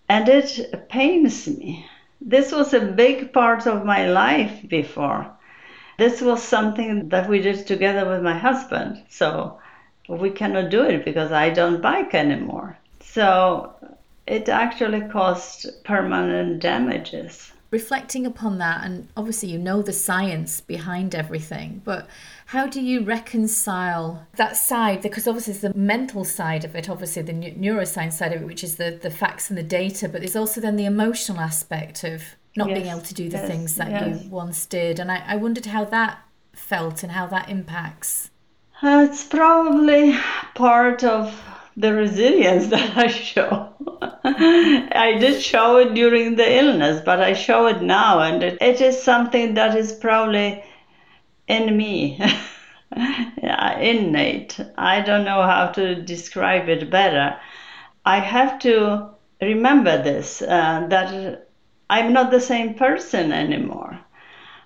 And 0.10 0.28
it 0.28 0.90
pains 0.90 1.48
me. 1.48 1.86
This 2.20 2.52
was 2.52 2.74
a 2.74 2.82
big 2.82 3.32
part 3.32 3.66
of 3.66 3.86
my 3.86 4.10
life 4.10 4.68
before. 4.68 5.35
This 5.98 6.22
was 6.22 6.42
something 6.42 7.10
that 7.10 7.30
we 7.30 7.40
did 7.40 7.66
together 7.68 8.10
with 8.10 8.22
my 8.22 8.38
husband. 8.38 9.04
So 9.10 9.60
we 10.08 10.30
cannot 10.30 10.70
do 10.70 10.84
it 10.84 11.06
because 11.06 11.32
I 11.32 11.50
don't 11.50 11.82
bike 11.82 12.14
anymore. 12.14 12.78
So 13.02 13.74
it 14.28 14.50
actually 14.50 15.02
caused 15.10 15.84
permanent 15.84 16.62
damages 16.62 17.52
reflecting 17.76 18.26
upon 18.26 18.58
that, 18.58 18.86
and 18.86 19.08
obviously 19.18 19.50
you 19.50 19.58
know 19.58 19.82
the 19.82 19.92
science 19.92 20.62
behind 20.62 21.14
everything, 21.14 21.82
but 21.84 22.08
how 22.46 22.66
do 22.68 22.82
you 22.82 23.02
reconcile 23.04 24.26
that 24.38 24.56
side? 24.56 25.02
Because 25.02 25.28
obviously 25.28 25.52
it's 25.52 25.62
the 25.62 25.74
mental 25.74 26.24
side 26.24 26.64
of 26.64 26.74
it, 26.74 26.90
obviously 26.90 27.22
the 27.22 27.34
neuroscience 27.34 28.14
side 28.14 28.32
of 28.32 28.42
it, 28.42 28.46
which 28.46 28.64
is 28.64 28.78
the, 28.78 28.98
the 29.02 29.10
facts 29.10 29.50
and 29.50 29.58
the 29.58 29.64
data, 29.82 30.08
but 30.08 30.22
there's 30.22 30.38
also 30.38 30.62
then 30.62 30.78
the 30.78 30.86
emotional 30.86 31.42
aspect 31.42 32.06
of 32.06 32.24
not 32.56 32.70
yes, 32.70 32.78
being 32.78 32.90
able 32.92 33.02
to 33.02 33.14
do 33.14 33.30
the 33.30 33.38
yes, 33.38 33.48
things 33.48 33.76
that 33.76 33.90
yes. 33.90 34.24
you 34.24 34.30
once 34.30 34.66
did. 34.66 35.00
And 35.00 35.12
I, 35.12 35.24
I 35.28 35.36
wondered 35.36 35.66
how 35.66 35.86
that 35.86 36.20
felt 36.54 37.04
and 37.04 37.12
how 37.12 37.28
that 37.28 37.50
impacts. 37.50 38.30
Uh, 38.82 39.08
it's 39.10 39.24
probably 39.24 40.18
part 40.54 41.04
of 41.04 41.42
the 41.78 41.94
resilience 41.94 42.68
that 42.74 42.98
I 42.98 43.08
show. 43.08 43.74
I 44.24 45.18
did 45.20 45.42
show 45.42 45.78
it 45.78 45.94
during 45.94 46.36
the 46.36 46.58
illness, 46.58 47.02
but 47.04 47.22
I 47.22 47.34
show 47.34 47.68
it 47.68 47.82
now, 47.82 48.20
and 48.20 48.44
it, 48.44 48.58
it 48.62 48.82
is 48.82 49.02
something 49.02 49.54
that 49.56 49.78
is 49.78 49.94
probably 49.94 50.64
in 51.48 51.76
me, 51.78 52.20
innate. 52.92 54.60
I 54.78 55.02
don't 55.02 55.26
know 55.26 55.44
how 55.44 55.68
to 55.74 56.02
describe 56.02 56.70
it 56.70 56.90
better. 56.90 57.38
I 58.06 58.20
have 58.20 58.60
to 58.60 59.10
remember 59.42 60.02
this 60.02 60.42
uh, 60.42 60.88
that 60.90 61.45
I'm 61.90 62.14
not 62.14 62.32
the 62.32 62.40
same 62.40 62.74
person 62.74 63.32
anymore. 63.32 64.00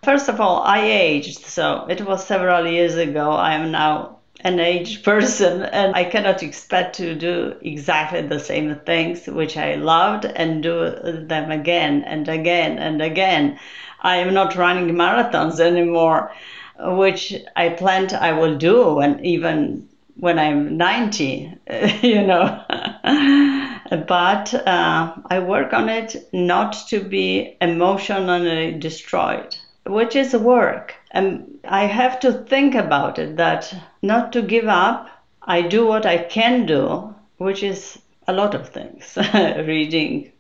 First 0.03 0.29
of 0.29 0.39
all, 0.39 0.61
I 0.63 0.79
aged, 0.79 1.39
so 1.45 1.85
it 1.89 2.05
was 2.05 2.25
several 2.25 2.65
years 2.65 2.95
ago. 2.95 3.31
I 3.31 3.53
am 3.55 3.71
now 3.71 4.19
an 4.41 4.59
aged 4.59 5.03
person 5.09 5.63
and 5.63 5.95
I 5.95 6.05
cannot 6.05 6.43
expect 6.43 6.95
to 6.97 7.15
do 7.15 7.55
exactly 7.61 8.21
the 8.21 8.39
same 8.39 8.75
things 8.85 9.27
which 9.27 9.57
I 9.57 9.75
loved 9.75 10.25
and 10.25 10.63
do 10.63 10.91
them 11.27 11.51
again 11.51 12.03
and 12.03 12.27
again 12.29 12.77
and 12.77 13.01
again. 13.01 13.59
I 14.01 14.17
am 14.17 14.33
not 14.33 14.55
running 14.55 14.95
marathons 14.95 15.59
anymore, 15.59 16.31
which 16.79 17.35
I 17.55 17.69
planned 17.69 18.13
I 18.13 18.31
will 18.31 18.57
do 18.57 18.99
and 18.99 19.23
even 19.25 19.89
when 20.15 20.39
I'm 20.39 20.77
90, 20.77 21.53
you 22.01 22.25
know. 22.25 22.63
but 24.07 24.53
uh, 24.53 25.15
I 25.25 25.39
work 25.39 25.73
on 25.73 25.89
it 25.89 26.15
not 26.33 26.73
to 26.89 26.99
be 26.99 27.57
emotionally 27.61 28.71
destroyed, 28.73 29.55
which 29.85 30.15
is 30.15 30.33
work. 30.33 30.95
And 31.11 31.59
I 31.67 31.85
have 31.85 32.19
to 32.21 32.33
think 32.33 32.75
about 32.75 33.19
it 33.19 33.37
that 33.37 33.73
not 34.01 34.33
to 34.33 34.41
give 34.41 34.67
up, 34.67 35.09
I 35.41 35.61
do 35.61 35.87
what 35.87 36.05
I 36.05 36.17
can 36.17 36.65
do, 36.65 37.15
which 37.37 37.63
is 37.63 37.97
a 38.27 38.33
lot 38.33 38.53
of 38.53 38.69
things 38.69 39.17
reading, 39.33 40.31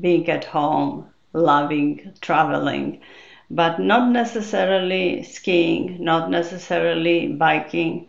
being 0.00 0.28
at 0.30 0.44
home, 0.44 1.06
loving, 1.32 2.12
traveling, 2.20 3.00
but 3.50 3.80
not 3.80 4.10
necessarily 4.10 5.22
skiing, 5.22 6.02
not 6.02 6.30
necessarily 6.30 7.28
biking, 7.28 8.08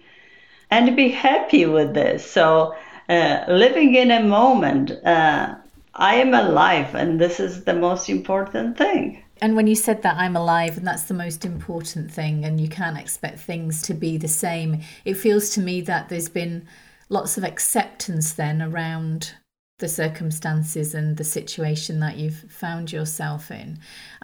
and 0.70 0.96
be 0.96 1.10
happy 1.10 1.66
with 1.66 1.94
this. 1.94 2.30
So, 2.30 2.76
uh, 3.10 3.44
living 3.48 3.96
in 3.96 4.12
a 4.12 4.24
moment, 4.24 4.92
uh, 5.04 5.56
I 5.96 6.16
am 6.16 6.34
alive, 6.34 6.96
and 6.96 7.20
this 7.20 7.40
is 7.40 7.64
the 7.64 7.74
most 7.74 8.08
important 8.10 8.78
thing. 8.78 9.24
And 9.42 9.56
when 9.56 9.68
you 9.68 9.76
said 9.76 10.02
that 10.04 10.18
I'm 10.18 10.36
alive 10.36 10.78
and 10.78 10.86
that's 10.86 11.04
the 11.04 11.14
most 11.14 11.46
important 11.46 12.12
thing, 12.12 12.46
and 12.46 12.60
you 12.60 12.70
can't 12.70 12.98
expect 12.98 13.40
things 13.40 13.82
to 13.84 13.94
be 13.94 14.18
the 14.18 14.28
same, 14.28 14.82
it 15.06 15.16
feels 15.16 15.50
to 15.52 15.62
me 15.62 15.82
that 15.82 16.10
there's 16.10 16.30
been 16.30 16.68
lots 17.10 17.38
of 17.38 17.44
acceptance 17.44 18.34
then 18.34 18.62
around 18.62 19.34
the 19.80 19.88
circumstances 19.88 20.94
and 20.94 21.18
the 21.18 21.24
situation 21.24 22.00
that 22.02 22.18
you've 22.18 22.46
found 22.52 22.92
yourself 22.92 23.50
in. 23.50 23.80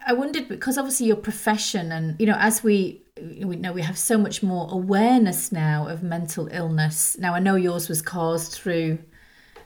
I 0.06 0.12
wondered 0.12 0.48
because 0.48 0.78
obviously 0.78 1.06
your 1.06 1.16
profession 1.16 1.90
and 1.90 2.14
you 2.20 2.26
know 2.26 2.36
as 2.38 2.62
we 2.62 3.02
we 3.20 3.56
know 3.56 3.72
we 3.72 3.82
have 3.82 3.98
so 3.98 4.18
much 4.18 4.42
more 4.42 4.68
awareness 4.70 5.50
now 5.50 5.86
of 5.88 6.02
mental 6.02 6.48
illness. 6.52 7.16
Now 7.18 7.34
I 7.34 7.40
know 7.40 7.56
yours 7.56 7.88
was 7.88 8.02
caused 8.02 8.52
through 8.52 8.98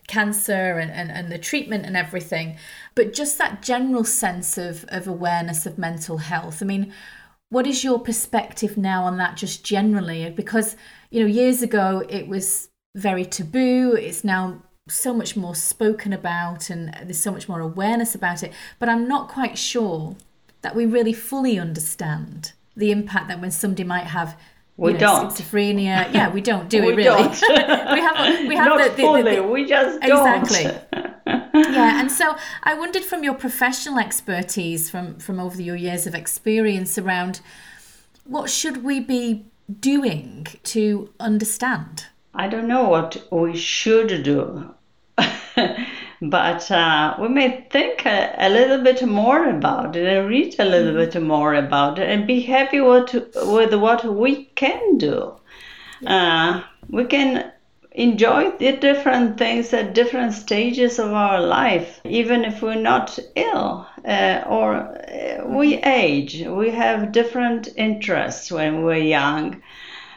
cancer 0.06 0.78
and, 0.78 0.90
and, 0.90 1.10
and 1.10 1.30
the 1.30 1.38
treatment 1.38 1.86
and 1.86 1.96
everything, 1.96 2.56
but 2.94 3.12
just 3.12 3.38
that 3.38 3.62
general 3.62 4.04
sense 4.04 4.58
of, 4.58 4.84
of 4.88 5.06
awareness 5.06 5.66
of 5.66 5.78
mental 5.78 6.18
health. 6.18 6.62
I 6.62 6.66
mean, 6.66 6.92
what 7.48 7.66
is 7.66 7.82
your 7.82 7.98
perspective 7.98 8.76
now 8.76 9.04
on 9.04 9.16
that 9.18 9.36
just 9.36 9.64
generally? 9.64 10.30
Because, 10.30 10.76
you 11.10 11.20
know, 11.20 11.26
years 11.26 11.62
ago 11.62 12.04
it 12.08 12.28
was 12.28 12.68
very 12.96 13.24
taboo. 13.24 13.94
It's 13.94 14.24
now 14.24 14.62
so 14.88 15.12
much 15.12 15.36
more 15.36 15.54
spoken 15.54 16.12
about 16.12 16.70
and 16.70 16.92
there's 17.04 17.20
so 17.20 17.32
much 17.32 17.48
more 17.48 17.60
awareness 17.60 18.14
about 18.14 18.42
it. 18.42 18.52
But 18.78 18.88
I'm 18.88 19.08
not 19.08 19.28
quite 19.28 19.58
sure 19.58 20.16
that 20.62 20.76
we 20.76 20.86
really 20.86 21.12
fully 21.12 21.58
understand 21.58 22.52
the 22.80 22.90
impact 22.90 23.28
that 23.28 23.40
when 23.40 23.50
somebody 23.50 23.84
might 23.84 24.06
have 24.06 24.36
we 24.76 24.94
know, 24.94 24.98
don't 24.98 25.30
schizophrenia. 25.30 26.10
Yeah, 26.14 26.30
we 26.32 26.40
don't 26.40 26.68
do 26.68 26.80
we 26.80 26.92
it 26.92 26.96
really. 26.96 27.04
Don't. 27.04 27.30
we 27.92 28.00
have 28.00 28.48
we 28.48 28.56
have 28.56 28.66
Not 28.66 28.82
the, 28.82 28.90
the, 28.90 29.02
fully. 29.02 29.34
The, 29.36 29.42
we 29.42 29.66
just 29.66 30.00
don't. 30.00 30.40
exactly. 30.40 30.64
yeah, 31.54 32.00
and 32.00 32.10
so 32.10 32.36
I 32.62 32.74
wondered 32.74 33.04
from 33.04 33.22
your 33.22 33.34
professional 33.34 33.98
expertise, 33.98 34.90
from 34.90 35.18
from 35.18 35.38
over 35.38 35.60
your 35.60 35.76
years 35.76 36.06
of 36.06 36.14
experience 36.14 36.96
around, 36.96 37.40
what 38.24 38.48
should 38.48 38.82
we 38.82 39.00
be 39.00 39.44
doing 39.80 40.46
to 40.64 41.10
understand? 41.20 42.06
I 42.34 42.48
don't 42.48 42.66
know 42.66 42.88
what 42.88 43.22
we 43.30 43.56
should 43.56 44.22
do. 44.22 44.74
But 46.22 46.70
uh, 46.70 47.16
we 47.18 47.28
may 47.28 47.66
think 47.70 48.04
a, 48.04 48.34
a, 48.38 48.48
little 48.50 48.82
bit 48.82 49.06
more 49.06 49.48
about 49.48 49.96
it 49.96 50.06
and 50.06 50.28
read 50.28 50.54
a 50.58 50.64
little 50.64 50.92
mm. 50.92 51.12
bit 51.12 51.22
more 51.22 51.54
about 51.54 51.98
it 51.98 52.08
and 52.10 52.26
be 52.26 52.40
happy 52.40 52.80
what, 52.80 53.14
with 53.46 53.72
what 53.74 54.04
we 54.04 54.44
can 54.54 54.98
do. 54.98 55.34
Uh, 56.06 56.62
we 56.90 57.04
can 57.04 57.50
enjoy 57.92 58.50
the 58.58 58.72
different 58.72 59.38
things 59.38 59.72
at 59.72 59.94
different 59.94 60.32
stages 60.34 60.98
of 60.98 61.12
our 61.12 61.40
life, 61.40 62.00
even 62.04 62.44
if 62.44 62.62
we're 62.62 62.74
not 62.74 63.18
ill 63.34 63.86
uh, 64.04 64.42
or 64.46 64.74
uh, 64.76 65.42
we 65.46 65.78
age. 65.78 66.42
We 66.46 66.70
have 66.70 67.12
different 67.12 67.68
interests 67.76 68.52
when 68.52 68.82
we're 68.82 68.96
young. 68.96 69.62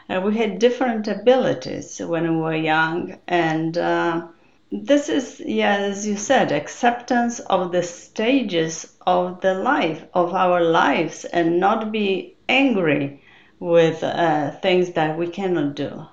Uh, 0.09 0.21
we 0.23 0.35
had 0.35 0.59
different 0.59 1.07
abilities 1.07 1.99
when 1.99 2.35
we 2.35 2.41
were 2.41 2.55
young. 2.55 3.17
And 3.27 3.77
uh, 3.77 4.27
this 4.73 5.07
is, 5.07 5.39
yeah, 5.45 5.77
as 5.77 6.05
you 6.07 6.17
said, 6.17 6.51
acceptance 6.51 7.39
of 7.41 7.71
the 7.71 7.83
stages 7.83 8.91
of 9.05 9.39
the 9.41 9.53
life, 9.53 10.03
of 10.15 10.33
our 10.33 10.61
lives, 10.61 11.25
and 11.25 11.59
not 11.59 11.91
be 11.91 12.35
angry 12.49 13.21
with 13.59 14.03
uh, 14.03 14.49
things 14.61 14.93
that 14.93 15.15
we 15.15 15.27
cannot 15.27 15.75
do. 15.75 16.05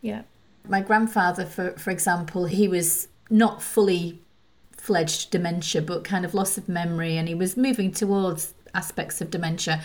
Yeah. 0.00 0.22
My 0.68 0.80
grandfather, 0.80 1.44
for, 1.44 1.72
for 1.72 1.90
example, 1.90 2.46
he 2.46 2.68
was 2.68 3.08
not 3.30 3.62
fully 3.62 4.20
fledged 4.76 5.30
dementia, 5.30 5.82
but 5.82 6.04
kind 6.04 6.24
of 6.24 6.34
loss 6.34 6.56
of 6.56 6.68
memory, 6.68 7.16
and 7.16 7.26
he 7.26 7.34
was 7.34 7.56
moving 7.56 7.90
towards 7.90 8.54
aspects 8.74 9.20
of 9.20 9.30
dementia. 9.30 9.82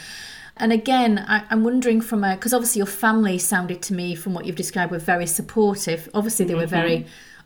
And 0.58 0.72
again, 0.72 1.26
I, 1.28 1.46
am 1.50 1.64
wondering 1.64 2.00
from 2.00 2.24
a 2.24 2.36
because 2.36 2.54
obviously 2.54 2.78
your 2.78 2.86
family 2.86 3.40
sounded 3.40 3.82
to 3.84 3.94
me 3.96 4.14
from 4.14 4.36
what 4.36 4.46
you've 4.46 4.56
described 4.56 4.92
were 4.92 5.00
very 5.00 5.26
supportive. 5.26 6.10
Obviously, 6.14 6.46
they 6.46 6.54
were 6.54 6.68
mm-hmm. 6.68 6.76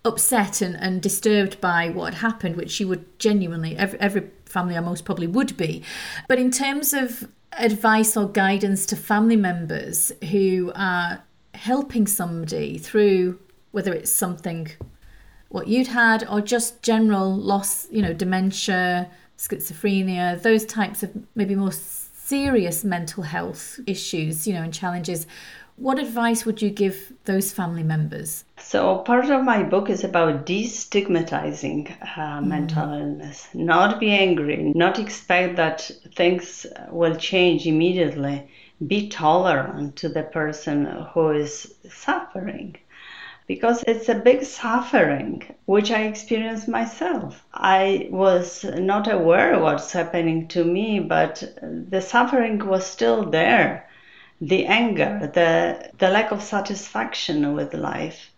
Upset 0.05 0.61
and, 0.61 0.75
and 0.75 1.01
disturbed 1.01 1.59
by 1.61 1.89
what 1.89 2.15
happened, 2.15 2.55
which 2.55 2.79
you 2.79 2.87
would 2.87 3.19
genuinely 3.19 3.75
every, 3.77 3.99
every 3.99 4.29
family 4.45 4.77
I 4.77 4.79
most 4.79 5.05
probably 5.05 5.27
would 5.27 5.57
be. 5.57 5.83
But 6.27 6.39
in 6.39 6.51
terms 6.51 6.93
of 6.93 7.27
advice 7.53 8.15
or 8.15 8.27
guidance 8.27 8.85
to 8.87 8.95
family 8.95 9.35
members 9.35 10.11
who 10.31 10.71
are 10.75 11.23
helping 11.53 12.05
somebody 12.07 12.77
through 12.77 13.39
whether 13.71 13.93
it's 13.93 14.11
something 14.11 14.69
what 15.49 15.67
you'd 15.67 15.87
had 15.87 16.27
or 16.29 16.41
just 16.41 16.81
general 16.81 17.35
loss, 17.35 17.87
you 17.91 18.01
know, 18.01 18.13
dementia, 18.13 19.09
schizophrenia, 19.37 20.41
those 20.41 20.65
types 20.65 21.03
of 21.03 21.11
maybe 21.35 21.55
more 21.55 21.71
serious 21.71 22.83
mental 22.83 23.23
health 23.23 23.79
issues, 23.87 24.45
you 24.45 24.53
know, 24.53 24.63
and 24.63 24.73
challenges. 24.73 25.25
What 25.77 25.99
advice 25.99 26.45
would 26.45 26.61
you 26.61 26.69
give 26.69 27.13
those 27.25 27.53
family 27.53 27.83
members? 27.83 28.43
So, 28.59 28.97
part 28.97 29.29
of 29.29 29.43
my 29.43 29.63
book 29.63 29.89
is 29.89 30.03
about 30.03 30.45
destigmatizing 30.45 31.91
uh, 32.01 32.39
mm. 32.39 32.47
mental 32.47 32.91
illness. 32.91 33.47
Not 33.53 33.99
be 33.99 34.11
angry, 34.11 34.73
not 34.75 34.99
expect 34.99 35.55
that 35.55 35.89
things 36.15 36.65
will 36.89 37.15
change 37.15 37.65
immediately. 37.65 38.47
Be 38.85 39.09
tolerant 39.09 39.95
to 39.97 40.09
the 40.09 40.23
person 40.23 40.85
who 41.13 41.31
is 41.31 41.73
suffering 41.89 42.77
because 43.47 43.83
it's 43.87 44.09
a 44.09 44.15
big 44.15 44.43
suffering 44.43 45.55
which 45.65 45.89
I 45.89 46.03
experienced 46.03 46.67
myself. 46.67 47.45
I 47.53 48.09
was 48.11 48.65
not 48.65 49.11
aware 49.11 49.53
of 49.53 49.61
what's 49.61 49.93
happening 49.93 50.47
to 50.49 50.63
me, 50.65 50.99
but 50.99 51.43
the 51.61 52.01
suffering 52.01 52.59
was 52.59 52.85
still 52.85 53.23
there. 53.23 53.87
The 54.41 54.65
anger, 54.65 55.31
the 55.33 55.91
the 55.97 56.09
lack 56.09 56.31
of 56.31 56.43
satisfaction 56.43 57.55
with 57.55 57.73
life. 57.73 58.31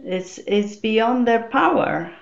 It's 0.00 0.38
it's 0.38 0.76
beyond 0.76 1.26
their 1.26 1.44
power. 1.44 2.12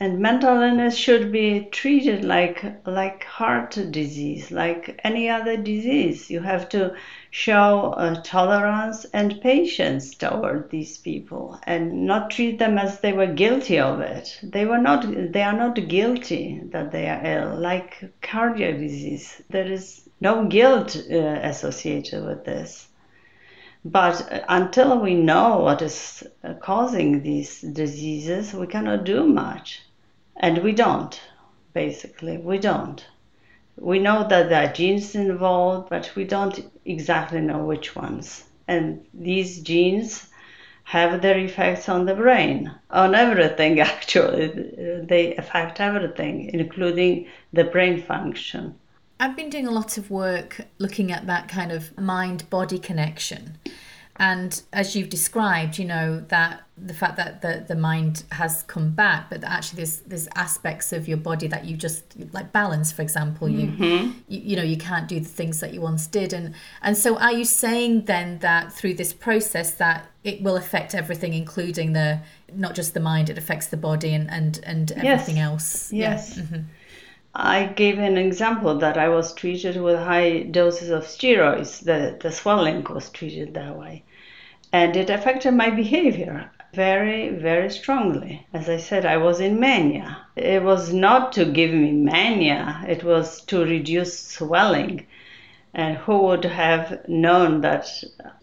And 0.00 0.20
mental 0.20 0.62
illness 0.62 0.96
should 0.96 1.32
be 1.32 1.68
treated 1.72 2.24
like 2.24 2.64
like 2.86 3.24
heart 3.24 3.76
disease, 3.90 4.52
like 4.52 5.00
any 5.02 5.28
other 5.28 5.56
disease. 5.56 6.30
You 6.30 6.40
have 6.40 6.68
to 6.68 6.94
show 7.30 8.20
tolerance 8.24 9.04
and 9.12 9.40
patience 9.40 10.14
toward 10.14 10.70
these 10.70 10.98
people 10.98 11.58
and 11.64 12.06
not 12.06 12.30
treat 12.30 12.58
them 12.58 12.78
as 12.78 13.00
they 13.00 13.12
were 13.12 13.26
guilty 13.26 13.80
of 13.80 14.00
it. 14.00 14.38
They 14.42 14.64
were 14.64 14.78
not. 14.78 15.32
They 15.32 15.42
are 15.42 15.56
not 15.56 15.88
guilty 15.88 16.60
that 16.66 16.92
they 16.92 17.08
are 17.08 17.24
ill. 17.24 17.58
Like 17.58 18.04
cardiac 18.22 18.78
disease, 18.78 19.42
there 19.50 19.70
is 19.70 20.08
no 20.20 20.46
guilt 20.46 20.96
uh, 21.10 21.40
associated 21.42 22.24
with 22.24 22.44
this. 22.44 22.87
But 23.84 24.44
until 24.48 24.98
we 24.98 25.14
know 25.14 25.58
what 25.58 25.82
is 25.82 26.24
causing 26.60 27.22
these 27.22 27.60
diseases, 27.60 28.52
we 28.52 28.66
cannot 28.66 29.04
do 29.04 29.24
much. 29.26 29.82
And 30.36 30.58
we 30.58 30.72
don't, 30.72 31.20
basically. 31.72 32.38
We 32.38 32.58
don't. 32.58 33.06
We 33.76 34.00
know 34.00 34.26
that 34.26 34.48
there 34.48 34.68
are 34.68 34.72
genes 34.72 35.14
involved, 35.14 35.90
but 35.90 36.10
we 36.16 36.24
don't 36.24 36.70
exactly 36.84 37.40
know 37.40 37.64
which 37.64 37.94
ones. 37.94 38.44
And 38.66 39.06
these 39.14 39.60
genes 39.60 40.28
have 40.82 41.22
their 41.22 41.38
effects 41.38 41.88
on 41.88 42.06
the 42.06 42.14
brain, 42.14 42.74
on 42.90 43.14
everything 43.14 43.78
actually. 43.92 44.48
They 45.06 45.36
affect 45.36 45.80
everything, 45.80 46.50
including 46.52 47.28
the 47.52 47.64
brain 47.64 48.02
function. 48.02 48.74
I've 49.20 49.36
been 49.36 49.50
doing 49.50 49.66
a 49.66 49.72
lot 49.72 49.98
of 49.98 50.10
work 50.10 50.60
looking 50.78 51.10
at 51.10 51.26
that 51.26 51.48
kind 51.48 51.72
of 51.72 51.96
mind 51.98 52.48
body 52.50 52.78
connection. 52.78 53.58
And 54.20 54.60
as 54.72 54.96
you've 54.96 55.10
described, 55.10 55.78
you 55.78 55.84
know, 55.84 56.24
that 56.28 56.62
the 56.76 56.92
fact 56.92 57.16
that 57.16 57.40
the, 57.40 57.64
the 57.68 57.76
mind 57.76 58.24
has 58.32 58.64
come 58.64 58.90
back, 58.90 59.30
but 59.30 59.44
actually 59.44 59.76
there's 59.76 60.00
there's 60.00 60.28
aspects 60.34 60.92
of 60.92 61.06
your 61.06 61.18
body 61.18 61.46
that 61.46 61.66
you 61.66 61.76
just 61.76 62.02
like 62.32 62.52
balance, 62.52 62.90
for 62.90 63.02
example, 63.02 63.46
mm-hmm. 63.46 63.82
you, 63.84 64.14
you 64.26 64.40
you 64.40 64.56
know, 64.56 64.64
you 64.64 64.76
can't 64.76 65.06
do 65.06 65.20
the 65.20 65.28
things 65.28 65.60
that 65.60 65.72
you 65.72 65.80
once 65.80 66.08
did. 66.08 66.32
And 66.32 66.54
and 66.82 66.96
so 66.96 67.16
are 67.16 67.32
you 67.32 67.44
saying 67.44 68.06
then 68.06 68.40
that 68.40 68.72
through 68.72 68.94
this 68.94 69.12
process 69.12 69.74
that 69.74 70.10
it 70.24 70.42
will 70.42 70.56
affect 70.56 70.96
everything, 70.96 71.32
including 71.32 71.92
the 71.92 72.20
not 72.52 72.74
just 72.74 72.94
the 72.94 73.00
mind, 73.00 73.30
it 73.30 73.38
affects 73.38 73.68
the 73.68 73.76
body 73.76 74.14
and, 74.14 74.28
and, 74.30 74.58
and 74.64 74.90
everything 74.92 75.36
yes. 75.36 75.46
else? 75.46 75.92
Yes. 75.92 76.36
Yeah. 76.36 76.42
Mm-hmm. 76.42 76.62
I 77.40 77.66
gave 77.66 78.00
an 78.00 78.18
example 78.18 78.78
that 78.78 78.98
I 78.98 79.08
was 79.08 79.32
treated 79.32 79.80
with 79.80 79.96
high 79.96 80.40
doses 80.40 80.90
of 80.90 81.04
steroids. 81.04 81.78
The, 81.84 82.18
the 82.20 82.32
swelling 82.32 82.84
was 82.90 83.10
treated 83.10 83.54
that 83.54 83.78
way. 83.78 84.02
And 84.72 84.96
it 84.96 85.08
affected 85.08 85.52
my 85.52 85.70
behavior 85.70 86.50
very, 86.74 87.28
very 87.28 87.70
strongly. 87.70 88.44
As 88.52 88.68
I 88.68 88.76
said, 88.76 89.06
I 89.06 89.18
was 89.18 89.38
in 89.38 89.60
mania. 89.60 90.18
It 90.34 90.64
was 90.64 90.92
not 90.92 91.32
to 91.34 91.44
give 91.44 91.70
me 91.70 91.92
mania, 91.92 92.84
it 92.88 93.04
was 93.04 93.40
to 93.42 93.64
reduce 93.64 94.18
swelling. 94.18 95.06
And 95.72 95.96
who 95.96 96.18
would 96.18 96.44
have 96.44 97.08
known 97.08 97.60
that 97.60 97.86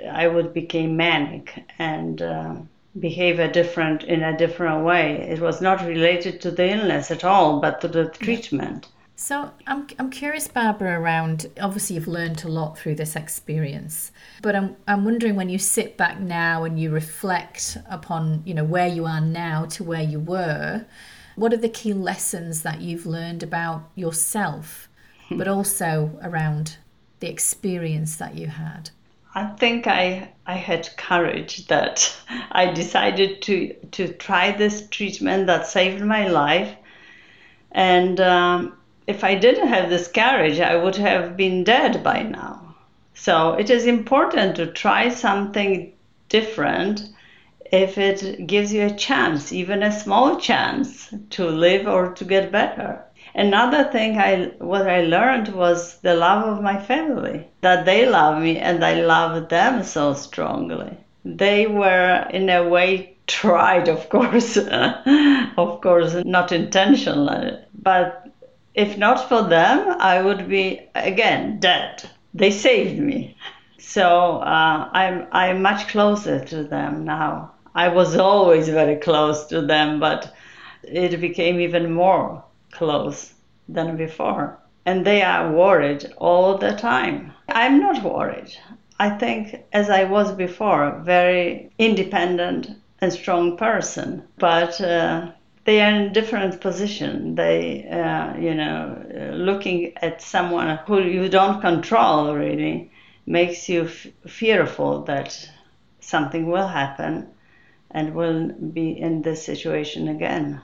I 0.09 0.27
would 0.27 0.53
become 0.53 0.95
manic 0.95 1.65
and 1.77 2.21
uh, 2.21 2.55
behave 2.99 3.39
a 3.39 3.51
different 3.51 4.03
in 4.03 4.23
a 4.23 4.37
different 4.37 4.85
way? 4.85 5.27
It 5.29 5.39
was 5.39 5.61
not 5.61 5.85
related 5.85 6.41
to 6.41 6.51
the 6.51 6.71
illness 6.71 7.11
at 7.11 7.23
all, 7.23 7.59
but 7.59 7.81
to 7.81 7.87
the 7.87 8.09
treatment. 8.09 8.87
So 9.17 9.51
I'm, 9.65 9.87
I'm 9.97 10.09
curious, 10.09 10.49
Barbara, 10.49 10.99
around 10.99 11.47
obviously 11.61 11.95
you've 11.95 12.07
learned 12.07 12.43
a 12.43 12.49
lot 12.49 12.77
through 12.77 12.95
this 12.95 13.15
experience, 13.15 14.11
but 14.41 14.55
I'm, 14.55 14.75
I'm 14.87 15.05
wondering 15.05 15.37
when 15.37 15.47
you 15.47 15.57
sit 15.57 15.95
back 15.95 16.19
now 16.19 16.65
and 16.65 16.77
you 16.77 16.91
reflect 16.91 17.77
upon, 17.89 18.43
you 18.45 18.53
know, 18.53 18.65
where 18.65 18.87
you 18.87 19.05
are 19.05 19.21
now 19.21 19.65
to 19.67 19.85
where 19.85 20.01
you 20.01 20.19
were, 20.19 20.85
what 21.35 21.53
are 21.53 21.57
the 21.57 21.69
key 21.69 21.93
lessons 21.93 22.63
that 22.63 22.81
you've 22.81 23.05
learned 23.05 23.41
about 23.41 23.89
yourself, 23.95 24.89
but 25.31 25.47
also 25.47 26.19
around 26.21 26.77
the 27.21 27.29
experience 27.29 28.17
that 28.17 28.35
you 28.35 28.47
had? 28.47 28.89
I 29.37 29.47
think 29.47 29.85
I 29.85 30.29
I 30.47 30.53
had 30.53 30.95
courage 30.95 31.67
that 31.67 32.15
I 32.53 32.71
decided 32.71 33.41
to 33.43 33.73
to 33.91 34.07
try 34.13 34.51
this 34.51 34.87
treatment 34.87 35.47
that 35.47 35.67
saved 35.67 36.01
my 36.01 36.27
life, 36.29 36.73
and 37.71 38.19
um, 38.21 38.77
if 39.07 39.25
I 39.25 39.35
didn't 39.35 39.67
have 39.67 39.89
this 39.89 40.07
courage, 40.07 40.61
I 40.61 40.75
would 40.77 40.95
have 40.95 41.35
been 41.35 41.65
dead 41.65 42.01
by 42.01 42.23
now. 42.23 42.75
So 43.13 43.53
it 43.53 43.69
is 43.69 43.85
important 43.85 44.55
to 44.55 44.67
try 44.67 45.09
something 45.09 45.93
different 46.29 47.01
if 47.71 47.97
it 47.97 48.47
gives 48.47 48.71
you 48.71 48.85
a 48.85 48.97
chance, 48.97 49.51
even 49.51 49.83
a 49.83 49.91
small 49.91 50.39
chance, 50.39 51.13
to 51.31 51.45
live 51.45 51.87
or 51.87 52.13
to 52.13 52.23
get 52.23 52.51
better. 52.51 53.04
Another 53.37 53.83
thing 53.83 54.17
I 54.17 54.53
what 54.59 54.87
I 54.87 55.01
learned 55.01 55.49
was 55.49 55.97
the 55.97 56.15
love 56.15 56.47
of 56.47 56.63
my 56.63 56.81
family, 56.81 57.45
that 57.59 57.83
they 57.83 58.05
love 58.05 58.41
me 58.41 58.57
and 58.57 58.81
I 58.83 59.01
love 59.01 59.49
them 59.49 59.83
so 59.83 60.13
strongly. 60.13 60.95
They 61.25 61.67
were 61.67 62.27
in 62.29 62.49
a 62.49 62.65
way 62.69 63.17
tried, 63.27 63.89
of 63.89 64.07
course, 64.07 64.55
of 65.57 65.81
course, 65.81 66.15
not 66.23 66.53
intentionally, 66.53 67.59
but 67.77 68.29
if 68.73 68.97
not 68.97 69.27
for 69.27 69.41
them, 69.41 69.97
I 69.99 70.21
would 70.21 70.47
be 70.47 70.87
again 70.95 71.59
dead. 71.59 72.09
They 72.33 72.51
saved 72.51 72.97
me. 72.97 73.35
So 73.79 74.37
uh, 74.37 74.89
I'm, 74.93 75.27
I'm 75.33 75.61
much 75.61 75.89
closer 75.89 76.39
to 76.45 76.63
them 76.63 77.03
now. 77.03 77.51
I 77.73 77.89
was 77.89 78.15
always 78.15 78.69
very 78.69 78.95
close 78.95 79.45
to 79.47 79.61
them, 79.61 79.99
but 79.99 80.33
it 80.83 81.19
became 81.19 81.59
even 81.59 81.91
more 81.91 82.44
close 82.75 83.33
than 83.67 83.97
before. 83.97 84.59
And 84.85 85.05
they 85.05 85.21
are 85.23 85.51
worried 85.51 86.13
all 86.17 86.57
the 86.57 86.75
time. 86.75 87.33
I'm 87.49 87.79
not 87.79 88.03
worried. 88.03 88.55
I 88.99 89.09
think, 89.09 89.63
as 89.73 89.89
I 89.89 90.03
was 90.03 90.31
before, 90.31 91.01
very 91.03 91.71
independent 91.77 92.69
and 93.01 93.11
strong 93.11 93.57
person, 93.57 94.23
but 94.37 94.79
uh, 94.79 95.31
they 95.65 95.81
are 95.81 95.91
in 95.91 96.13
different 96.13 96.61
position. 96.61 97.35
They, 97.35 97.87
uh, 97.89 98.37
you 98.39 98.53
know, 98.53 99.33
looking 99.33 99.93
at 99.97 100.21
someone 100.21 100.77
who 100.85 101.01
you 101.01 101.27
don't 101.27 101.59
control 101.61 102.35
really 102.35 102.91
makes 103.25 103.67
you 103.67 103.85
f- 103.85 104.07
fearful 104.27 105.01
that 105.03 105.49
something 105.99 106.49
will 106.49 106.67
happen 106.67 107.27
and 107.91 108.13
will 108.13 108.49
be 108.49 108.91
in 108.91 109.23
this 109.23 109.43
situation 109.43 110.07
again. 110.07 110.61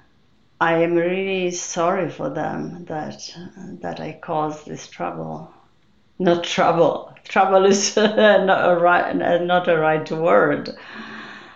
I 0.61 0.77
am 0.83 0.93
really 0.93 1.49
sorry 1.49 2.11
for 2.11 2.29
them 2.29 2.85
that 2.85 3.35
that 3.81 3.99
I 3.99 4.19
caused 4.21 4.67
this 4.67 4.87
trouble. 4.87 5.51
Not 6.19 6.43
trouble. 6.43 7.11
Trouble 7.27 7.65
is 7.65 7.95
not 7.97 8.69
a 8.69 8.75
right 8.79 9.15
not 9.43 9.67
a 9.67 9.77
right 9.79 10.09
word, 10.11 10.69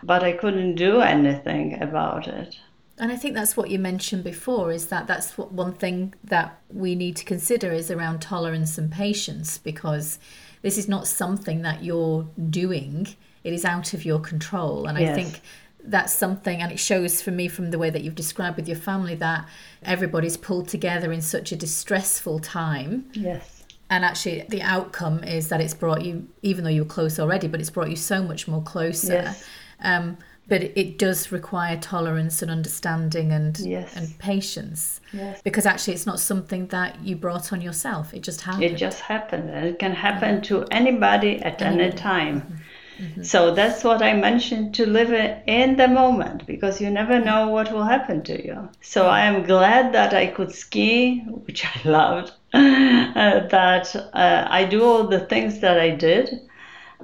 but 0.01 0.23
I 0.23 0.31
couldn't 0.31 0.73
do 0.73 1.01
anything 1.01 1.79
about 1.83 2.27
it. 2.27 2.57
And 2.97 3.11
I 3.11 3.15
think 3.15 3.35
that's 3.35 3.55
what 3.55 3.69
you 3.69 3.77
mentioned 3.77 4.23
before 4.23 4.71
is 4.71 4.87
that 4.87 5.05
that's 5.05 5.37
what 5.37 5.51
one 5.51 5.73
thing 5.73 6.15
that 6.23 6.59
we 6.73 6.95
need 6.95 7.15
to 7.17 7.25
consider 7.25 7.71
is 7.71 7.91
around 7.91 8.21
tolerance 8.21 8.79
and 8.79 8.91
patience 8.91 9.59
because 9.59 10.17
this 10.63 10.79
is 10.79 10.87
not 10.87 11.05
something 11.05 11.61
that 11.61 11.83
you're 11.83 12.25
doing, 12.49 13.07
it 13.43 13.53
is 13.53 13.65
out 13.65 13.93
of 13.93 14.03
your 14.03 14.19
control. 14.19 14.87
And 14.87 14.97
yes. 14.97 15.11
I 15.11 15.21
think 15.21 15.41
that's 15.87 16.13
something, 16.13 16.61
and 16.61 16.71
it 16.71 16.79
shows 16.79 17.21
for 17.21 17.31
me 17.31 17.47
from 17.47 17.71
the 17.71 17.77
way 17.77 17.89
that 17.89 18.03
you've 18.03 18.15
described 18.15 18.57
with 18.57 18.67
your 18.67 18.77
family 18.77 19.15
that 19.15 19.47
everybody's 19.83 20.37
pulled 20.37 20.67
together 20.67 21.11
in 21.11 21.21
such 21.21 21.51
a 21.51 21.55
distressful 21.55 22.39
time. 22.39 23.09
Yes. 23.13 23.63
And 23.89 24.03
actually, 24.03 24.45
the 24.49 24.61
outcome 24.61 25.23
is 25.23 25.49
that 25.49 25.61
it's 25.61 25.73
brought 25.73 26.03
you, 26.03 26.27
even 26.41 26.63
though 26.63 26.69
you 26.69 26.83
were 26.83 26.89
close 26.89 27.19
already, 27.19 27.47
but 27.47 27.59
it's 27.59 27.69
brought 27.69 27.89
you 27.89 27.95
so 27.95 28.23
much 28.23 28.47
more 28.47 28.63
closer. 28.63 29.13
Yes. 29.13 29.45
Um, 29.81 30.17
but 30.47 30.61
it 30.61 30.97
does 30.99 31.31
require 31.31 31.77
tolerance 31.77 32.41
and 32.41 32.51
understanding 32.51 33.31
and 33.31 33.57
yes. 33.59 33.95
and 33.95 34.17
patience 34.19 35.01
yes. 35.11 35.41
because 35.41 35.65
actually 35.65 35.93
it's 35.93 36.05
not 36.05 36.19
something 36.19 36.67
that 36.67 37.03
you 37.03 37.15
brought 37.15 37.51
on 37.51 37.61
yourself 37.61 38.13
it 38.13 38.21
just 38.21 38.41
happened 38.41 38.63
it 38.63 38.75
just 38.75 38.99
happened 39.01 39.49
and 39.49 39.65
it 39.65 39.79
can 39.79 39.91
happen 39.91 40.35
yeah. 40.35 40.41
to 40.41 40.63
anybody 40.71 41.41
at 41.41 41.61
anybody. 41.61 41.83
any 41.83 41.97
time 41.97 42.59
mm-hmm. 42.97 43.05
mm-hmm. 43.05 43.23
so 43.23 43.53
that's 43.53 43.83
what 43.83 44.01
i 44.01 44.13
mentioned 44.13 44.73
to 44.75 44.85
live 44.85 45.11
in 45.47 45.75
the 45.75 45.87
moment 45.87 46.45
because 46.45 46.81
you 46.81 46.89
never 46.89 47.19
know 47.19 47.49
what 47.49 47.71
will 47.71 47.83
happen 47.83 48.21
to 48.23 48.45
you 48.45 48.69
so 48.81 49.07
i 49.07 49.21
am 49.21 49.43
glad 49.43 49.93
that 49.93 50.13
i 50.13 50.25
could 50.27 50.51
ski 50.51 51.19
which 51.45 51.65
i 51.65 51.81
loved 51.89 52.31
uh, 52.53 53.47
that 53.47 53.95
uh, 54.13 54.47
i 54.49 54.63
do 54.65 54.83
all 54.83 55.07
the 55.07 55.19
things 55.19 55.59
that 55.59 55.79
i 55.79 55.89
did 55.89 56.41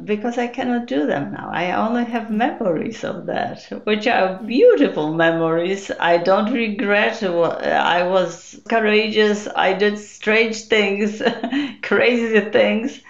because 0.05 0.37
I 0.37 0.47
cannot 0.47 0.87
do 0.87 1.05
them 1.05 1.33
now. 1.33 1.49
I 1.51 1.73
only 1.73 2.05
have 2.05 2.31
memories 2.31 3.03
of 3.03 3.25
that, 3.25 3.61
which 3.83 4.07
are 4.07 4.41
beautiful 4.41 5.13
memories. 5.13 5.91
I 5.99 6.17
don't 6.17 6.51
regret. 6.51 7.21
I 7.23 8.07
was 8.07 8.59
courageous. 8.69 9.47
I 9.55 9.73
did 9.73 9.99
strange 9.99 10.63
things, 10.63 11.21
crazy 11.81 12.39
things 12.51 13.01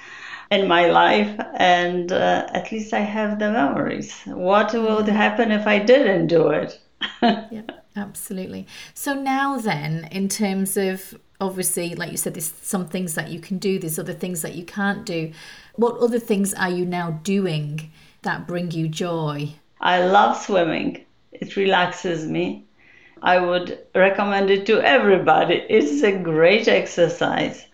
in 0.52 0.68
my 0.68 0.88
life, 0.88 1.40
and 1.56 2.12
uh, 2.12 2.48
at 2.54 2.72
least 2.72 2.94
I 2.94 3.00
have 3.00 3.40
the 3.40 3.52
memories. 3.52 4.14
What 4.26 4.74
would 4.74 5.08
happen 5.08 5.52
if 5.52 5.66
I 5.66 5.80
didn't 5.80 6.28
do 6.28 6.50
it? 6.50 6.80
yeah, 7.22 7.62
absolutely. 7.96 8.68
So 8.94 9.14
now 9.14 9.58
then, 9.58 10.10
in 10.12 10.28
terms 10.28 10.76
of 10.76 11.16
obviously, 11.40 11.96
like 11.96 12.12
you 12.12 12.18
said, 12.18 12.36
there's 12.36 12.52
some 12.62 12.88
things 12.88 13.16
that 13.16 13.30
you 13.30 13.40
can 13.40 13.58
do, 13.58 13.80
there's 13.80 13.98
other 13.98 14.14
things 14.14 14.42
that 14.42 14.56
you 14.56 14.66
can't 14.66 15.06
do. 15.06 15.32
What 15.76 15.98
other 16.00 16.20
things 16.20 16.54
are 16.54 16.70
you 16.70 16.86
now 16.86 17.12
doing 17.24 17.90
that 18.24 18.46
bring 18.46 18.72
you 18.72 18.90
joy? 18.90 19.56
I 19.80 20.06
love 20.06 20.38
swimming. 20.38 21.06
It 21.32 21.56
relaxes 21.56 22.28
me. 22.28 22.66
I 23.24 23.40
would 23.40 23.80
recommend 23.96 24.50
it 24.50 24.66
to 24.66 24.82
everybody. 24.82 25.66
It's 25.70 26.04
a 26.04 26.18
great 26.18 26.68
exercise. 26.68 27.66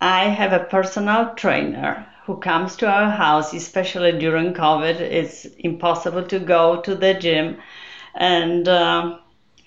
I 0.00 0.24
have 0.28 0.52
a 0.52 0.60
personal 0.64 1.34
trainer 1.34 2.06
who 2.24 2.36
comes 2.38 2.76
to 2.76 2.88
our 2.88 3.10
house, 3.10 3.52
especially 3.52 4.18
during 4.18 4.52
COVID. 4.54 5.00
It's 5.00 5.46
impossible 5.58 6.24
to 6.24 6.38
go 6.38 6.80
to 6.82 6.94
the 6.94 7.14
gym. 7.14 7.58
And 8.14 8.68
uh, 8.68 9.18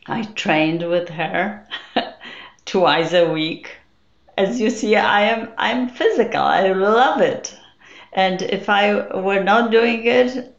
I 0.07 0.23
trained 0.23 0.87
with 0.89 1.09
her 1.09 1.67
twice 2.65 3.13
a 3.13 3.31
week 3.31 3.77
as 4.37 4.59
you 4.59 4.69
see, 4.69 4.95
I 4.95 5.21
am 5.21 5.49
I'm 5.57 5.89
physical. 5.89 6.41
I 6.41 6.71
love 6.71 7.21
it, 7.21 7.55
and 8.13 8.41
if 8.41 8.69
I 8.69 9.15
were 9.15 9.43
not 9.43 9.71
doing 9.71 10.05
it, 10.05 10.55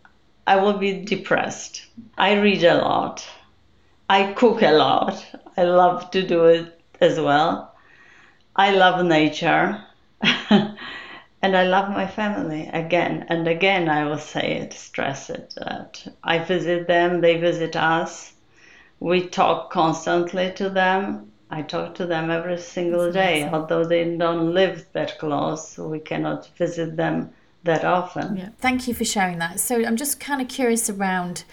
I 0.47 0.57
would 0.57 0.79
be 0.81 1.05
depressed. 1.05 1.87
I 2.17 2.35
read 2.35 2.63
a 2.65 2.77
lot. 2.77 3.27
I 4.09 4.33
cook 4.33 4.63
a 4.63 4.71
lot. 4.73 5.25
I 5.57 5.65
love 5.65 6.11
to 6.13 6.23
do 6.27 6.45
it 6.45 6.81
as 7.01 7.19
well. 7.19 7.74
I 8.57 8.71
love 8.71 9.05
nature. 9.05 9.85
and 10.51 10.77
I 11.57 11.65
love 11.65 11.91
my 11.91 12.07
family 12.07 12.69
again 12.73 13.27
and 13.29 13.47
again. 13.49 13.89
I 13.89 14.05
will 14.05 14.19
say 14.19 14.59
it, 14.59 14.73
stress 14.73 15.31
it 15.31 15.55
that 15.57 16.07
I 16.23 16.39
visit 16.39 16.87
them, 16.87 17.21
they 17.21 17.37
visit 17.39 17.77
us. 17.77 18.33
We 19.01 19.29
talk 19.29 19.71
constantly 19.71 20.53
to 20.57 20.71
them 20.71 21.33
I 21.55 21.63
talk 21.63 21.95
to 21.97 22.07
them 22.07 22.31
every 22.31 22.59
single 22.59 23.13
day, 23.13 23.49
although 23.49 23.85
they 23.85 24.17
don't 24.17 24.53
live 24.53 24.87
that 24.93 25.19
close, 25.21 25.79
we 25.79 26.01
cannot 26.01 26.49
visit 26.57 26.97
them 26.97 27.33
that 27.63 27.85
often. 27.85 28.37
Yeah. 28.37 28.49
Thank 28.59 28.89
you 28.89 28.95
for 28.95 29.05
sharing 29.05 29.39
that. 29.39 29.61
So 29.61 29.85
I'm 29.85 29.97
just 29.97 30.19
kind 30.19 30.41
of 30.43 30.49
curious 30.49 30.91
around 30.91 31.45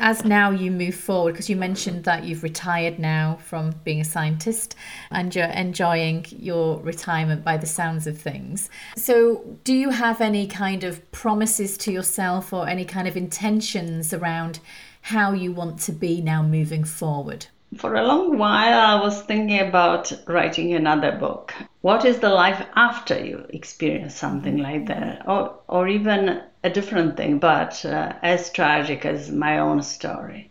as 0.00 0.24
now 0.24 0.50
you 0.50 0.70
move 0.70 0.94
forward 0.94 1.32
because 1.32 1.50
you 1.50 1.56
mentioned 1.56 2.04
that 2.04 2.24
you've 2.24 2.42
retired 2.42 2.98
now 2.98 3.38
from 3.44 3.70
being 3.84 4.00
a 4.00 4.04
scientist 4.04 4.74
and 5.10 5.34
you're 5.34 5.44
enjoying 5.44 6.24
your 6.30 6.80
retirement 6.80 7.44
by 7.44 7.56
the 7.58 7.66
sounds 7.66 8.06
of 8.06 8.18
things. 8.18 8.70
So 8.96 9.58
do 9.62 9.74
you 9.74 9.90
have 9.90 10.20
any 10.22 10.46
kind 10.46 10.84
of 10.84 11.12
promises 11.12 11.76
to 11.78 11.92
yourself 11.92 12.52
or 12.52 12.66
any 12.66 12.86
kind 12.86 13.06
of 13.06 13.16
intentions 13.16 14.14
around 14.14 14.58
how 15.02 15.32
you 15.32 15.52
want 15.52 15.78
to 15.80 15.92
be 15.92 16.20
now 16.20 16.42
moving 16.42 16.84
forward 16.84 17.46
for 17.76 17.94
a 17.94 18.02
long 18.02 18.36
while, 18.36 18.80
I 18.80 19.00
was 19.00 19.22
thinking 19.22 19.60
about 19.60 20.12
writing 20.26 20.74
another 20.74 21.12
book. 21.12 21.54
What 21.82 22.04
is 22.04 22.18
the 22.18 22.28
life 22.28 22.66
after 22.74 23.24
you 23.24 23.46
experience 23.50 24.14
something 24.14 24.58
like 24.58 24.86
that? 24.86 25.28
Or, 25.28 25.60
or 25.68 25.86
even 25.86 26.42
a 26.64 26.70
different 26.70 27.16
thing, 27.16 27.38
but 27.38 27.84
uh, 27.84 28.12
as 28.22 28.50
tragic 28.50 29.06
as 29.06 29.30
my 29.30 29.58
own 29.58 29.82
story. 29.82 30.50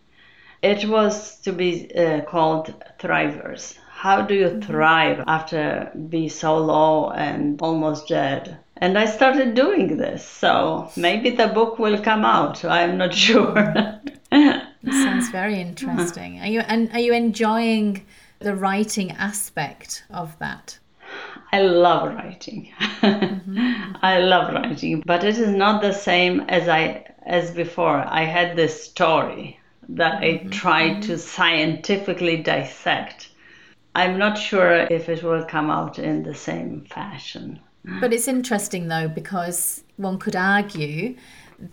It 0.62 0.88
was 0.88 1.36
to 1.40 1.52
be 1.52 1.94
uh, 1.94 2.22
called 2.22 2.74
Thrivers. 2.98 3.76
How 3.90 4.22
do 4.22 4.34
you 4.34 4.48
mm-hmm. 4.48 4.60
thrive 4.60 5.24
after 5.26 5.90
be 6.08 6.28
so 6.28 6.56
low 6.56 7.10
and 7.10 7.60
almost 7.60 8.08
dead? 8.08 8.58
And 8.78 8.98
I 8.98 9.04
started 9.04 9.54
doing 9.54 9.98
this, 9.98 10.24
so 10.24 10.90
maybe 10.96 11.30
the 11.30 11.48
book 11.48 11.78
will 11.78 12.02
come 12.02 12.24
out. 12.24 12.64
I'm 12.64 12.96
not 12.96 13.14
sure. 13.26 14.00
Very 15.30 15.60
interesting. 15.60 16.40
Are 16.40 16.46
you 16.46 16.60
and 16.60 16.90
are 16.92 17.00
you 17.00 17.12
enjoying 17.12 18.04
the 18.38 18.54
writing 18.54 19.12
aspect 19.12 20.04
of 20.10 20.38
that? 20.38 20.78
I 21.52 21.62
love 21.62 22.14
writing. 22.14 22.72
Mm-hmm. 22.78 23.92
I 24.02 24.18
love 24.18 24.52
writing, 24.54 25.02
but 25.04 25.24
it 25.24 25.38
is 25.38 25.48
not 25.48 25.82
the 25.82 25.92
same 25.92 26.40
as 26.48 26.68
I 26.68 27.04
as 27.26 27.50
before. 27.50 28.04
I 28.06 28.24
had 28.24 28.56
this 28.56 28.84
story 28.84 29.58
that 29.88 30.22
mm-hmm. 30.22 30.48
I 30.48 30.50
tried 30.50 30.90
mm-hmm. 30.92 31.12
to 31.12 31.18
scientifically 31.18 32.36
dissect. 32.42 33.30
I'm 33.94 34.18
not 34.18 34.38
sure 34.38 34.86
if 34.90 35.08
it 35.08 35.22
will 35.22 35.44
come 35.44 35.70
out 35.70 35.98
in 35.98 36.22
the 36.22 36.34
same 36.34 36.84
fashion. 36.84 37.58
But 38.00 38.12
it's 38.12 38.28
interesting 38.28 38.88
though 38.88 39.08
because 39.08 39.82
one 39.96 40.18
could 40.18 40.36
argue 40.36 41.16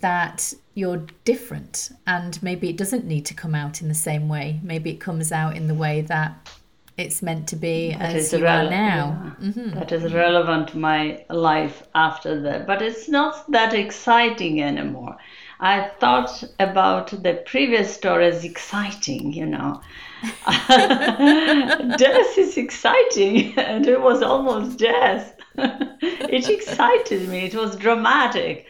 that 0.02 0.54
you're 0.78 1.04
different 1.26 1.90
and 2.06 2.42
maybe 2.44 2.70
it 2.70 2.78
doesn't 2.78 3.04
need 3.04 3.26
to 3.26 3.34
come 3.34 3.56
out 3.56 3.82
in 3.82 3.88
the 3.88 3.96
same 3.96 4.30
way. 4.30 4.60
Maybe 4.62 4.92
it 4.92 5.00
comes 5.00 5.32
out 5.32 5.58
in 5.58 5.68
the 5.68 5.74
way 5.74 6.02
that 6.02 6.52
it's 6.98 7.24
meant 7.24 7.48
to 7.48 7.56
be 7.56 7.94
that 7.94 8.16
as 8.16 8.32
you 8.32 8.38
rele- 8.38 8.68
are 8.68 8.70
now. 8.70 9.36
Yeah. 9.40 9.50
Mm-hmm. 9.50 9.72
That 9.72 9.92
is 9.92 10.14
relevant 10.14 10.68
to 10.70 10.78
my 10.78 11.26
life 11.32 11.82
after 11.96 12.40
that. 12.42 12.68
But 12.68 12.84
it's 12.84 13.10
not 13.10 13.52
that 13.52 13.74
exciting 13.74 14.62
anymore. 14.62 15.18
I 15.60 15.90
thought 16.00 16.44
about 16.60 17.24
the 17.24 17.42
previous 17.48 17.92
story 17.92 18.28
as 18.28 18.44
exciting, 18.44 19.34
you 19.34 19.48
know. 19.48 19.82
death 20.48 22.38
is 22.38 22.56
exciting, 22.56 23.58
and 23.58 23.88
it 23.88 24.00
was 24.00 24.22
almost 24.22 24.78
death. 24.78 25.36
it 25.58 26.50
excited 26.50 27.28
me, 27.30 27.46
it 27.46 27.56
was 27.56 27.76
dramatic. 27.78 28.68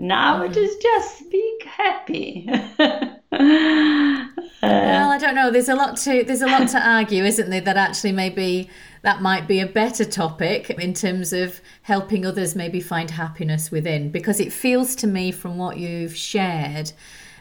Now 0.00 0.42
it 0.42 0.56
is 0.56 0.76
just 0.76 1.30
being 1.30 1.58
happy. 1.66 2.48
well, 2.80 3.10
I 4.62 5.18
don't 5.20 5.34
know. 5.34 5.50
There's 5.50 5.68
a 5.68 5.74
lot 5.74 5.96
to 5.98 6.24
there's 6.24 6.42
a 6.42 6.46
lot 6.46 6.68
to 6.68 6.80
argue, 6.88 7.24
isn't 7.24 7.50
there? 7.50 7.60
That 7.60 7.76
actually 7.76 8.12
maybe 8.12 8.70
that 9.02 9.20
might 9.20 9.46
be 9.46 9.60
a 9.60 9.66
better 9.66 10.04
topic 10.04 10.70
in 10.70 10.94
terms 10.94 11.32
of 11.32 11.60
helping 11.82 12.24
others 12.24 12.56
maybe 12.56 12.80
find 12.80 13.10
happiness 13.10 13.70
within, 13.70 14.10
because 14.10 14.40
it 14.40 14.52
feels 14.52 14.94
to 14.96 15.06
me 15.06 15.30
from 15.32 15.58
what 15.58 15.76
you've 15.78 16.16
shared 16.16 16.92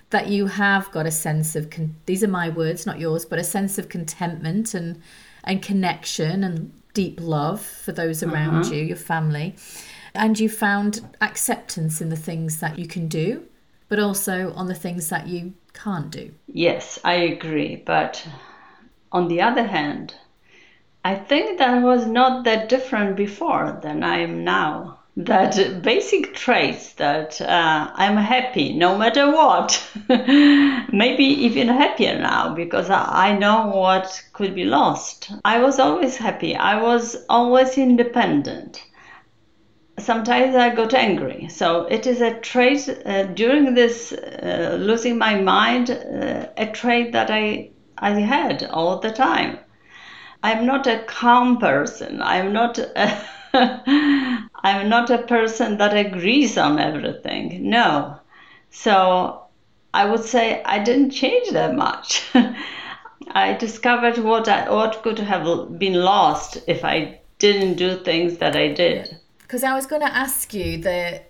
that 0.10 0.28
you 0.28 0.48
have 0.48 0.92
got 0.92 1.06
a 1.06 1.12
sense 1.12 1.56
of 1.56 1.70
con- 1.70 1.96
these 2.08 2.24
are 2.24 2.28
my 2.28 2.50
words 2.50 2.86
not 2.86 3.00
yours 3.00 3.26
but 3.26 3.38
a 3.38 3.44
sense 3.44 3.78
of 3.78 3.90
contentment 3.90 4.74
and 4.74 5.00
and 5.44 5.62
connection 5.62 6.44
and 6.44 6.74
deep 6.96 7.20
love 7.22 7.62
for 7.62 7.92
those 7.92 8.24
around 8.24 8.64
Mm-hmm. 8.64 8.74
you 8.74 8.82
your 8.86 8.98
family 8.98 9.56
and 10.14 10.40
you 10.40 10.50
found 10.50 11.02
acceptance 11.22 12.02
in 12.02 12.10
the 12.10 12.16
things 12.16 12.60
that 12.60 12.78
you 12.80 12.88
can 12.88 13.08
do 13.08 13.46
but 13.88 14.00
also 14.00 14.54
on 14.54 14.68
the 14.68 14.76
things 14.76 15.10
that 15.10 15.28
you 15.28 15.54
can't 15.74 16.12
do 16.12 16.32
Yes, 16.48 17.00
I 17.04 17.14
agree. 17.14 17.76
But 17.78 18.28
on 19.12 19.28
the 19.28 19.42
other 19.42 19.64
hand, 19.64 20.16
I 21.06 21.16
think 21.16 21.58
that 21.58 21.82
was 21.82 22.06
not 22.06 22.44
that 22.44 22.70
different 22.70 23.16
before 23.16 23.80
than 23.82 24.04
I 24.04 24.20
am 24.20 24.44
now. 24.44 25.00
That 25.16 25.82
basic 25.82 26.34
traits 26.34 26.94
that 26.94 27.42
uh, 27.42 27.92
I'm 27.94 28.16
happy 28.16 28.74
no 28.74 28.98
matter 28.98 29.30
what. 29.32 29.82
Maybe 30.08 31.26
even 31.26 31.68
happier 31.68 32.20
now 32.20 32.54
because 32.54 32.90
I 32.90 33.30
I 33.30 33.38
know 33.38 33.68
what 33.68 34.24
could 34.34 34.56
be 34.56 34.66
lost. 34.66 35.32
I 35.44 35.60
was 35.60 35.80
always 35.80 36.18
happy, 36.18 36.56
I 36.56 36.82
was 36.82 37.18
always 37.28 37.78
independent 37.78 38.84
sometimes 40.02 40.56
I 40.56 40.74
got 40.76 40.94
angry. 40.94 41.48
So 41.50 41.86
it 41.86 42.08
is 42.08 42.22
a 42.22 42.40
trait 42.40 42.90
uh, 43.06 43.24
during 43.24 43.74
this 43.74 44.12
uh, 44.12 44.78
losing 44.80 45.18
my 45.18 45.36
mind, 45.36 45.90
uh, 45.92 46.48
a 46.58 46.68
trait 46.68 47.12
that 47.14 47.30
I 47.30 47.72
I 47.98 48.12
had 48.12 48.64
all 48.64 49.00
the 49.00 49.12
time. 49.12 49.60
I'm 50.42 50.66
not 50.66 50.88
a 50.88 51.04
calm 51.04 51.58
person. 51.58 52.22
I'm 52.22 52.54
not. 52.54 52.78
A 52.78 53.22
I'm 53.54 54.90
not 54.90 55.10
a 55.10 55.20
person 55.20 55.78
that 55.78 55.98
agrees 55.98 56.58
on 56.58 56.80
everything. 56.80 57.70
No. 57.70 58.20
So 58.70 59.46
I 59.94 60.06
would 60.06 60.24
say 60.24 60.62
I 60.64 60.80
didn't 60.84 61.12
change 61.12 61.50
that 61.52 61.76
much. 61.76 62.24
I 63.32 63.54
discovered 63.54 64.18
what 64.20 64.48
I, 64.48 64.70
what 64.70 65.02
could 65.02 65.20
have 65.20 65.80
been 65.80 65.94
lost 65.94 66.58
if 66.68 66.86
I 66.86 67.20
didn't 67.40 67.76
do 67.76 67.98
things 67.98 68.38
that 68.38 68.56
I 68.56 68.74
did. 68.74 69.19
Because 69.50 69.64
I 69.64 69.74
was 69.74 69.88
going 69.88 70.04
to 70.04 70.16
ask 70.16 70.54
you 70.54 70.78
the, 70.78 71.24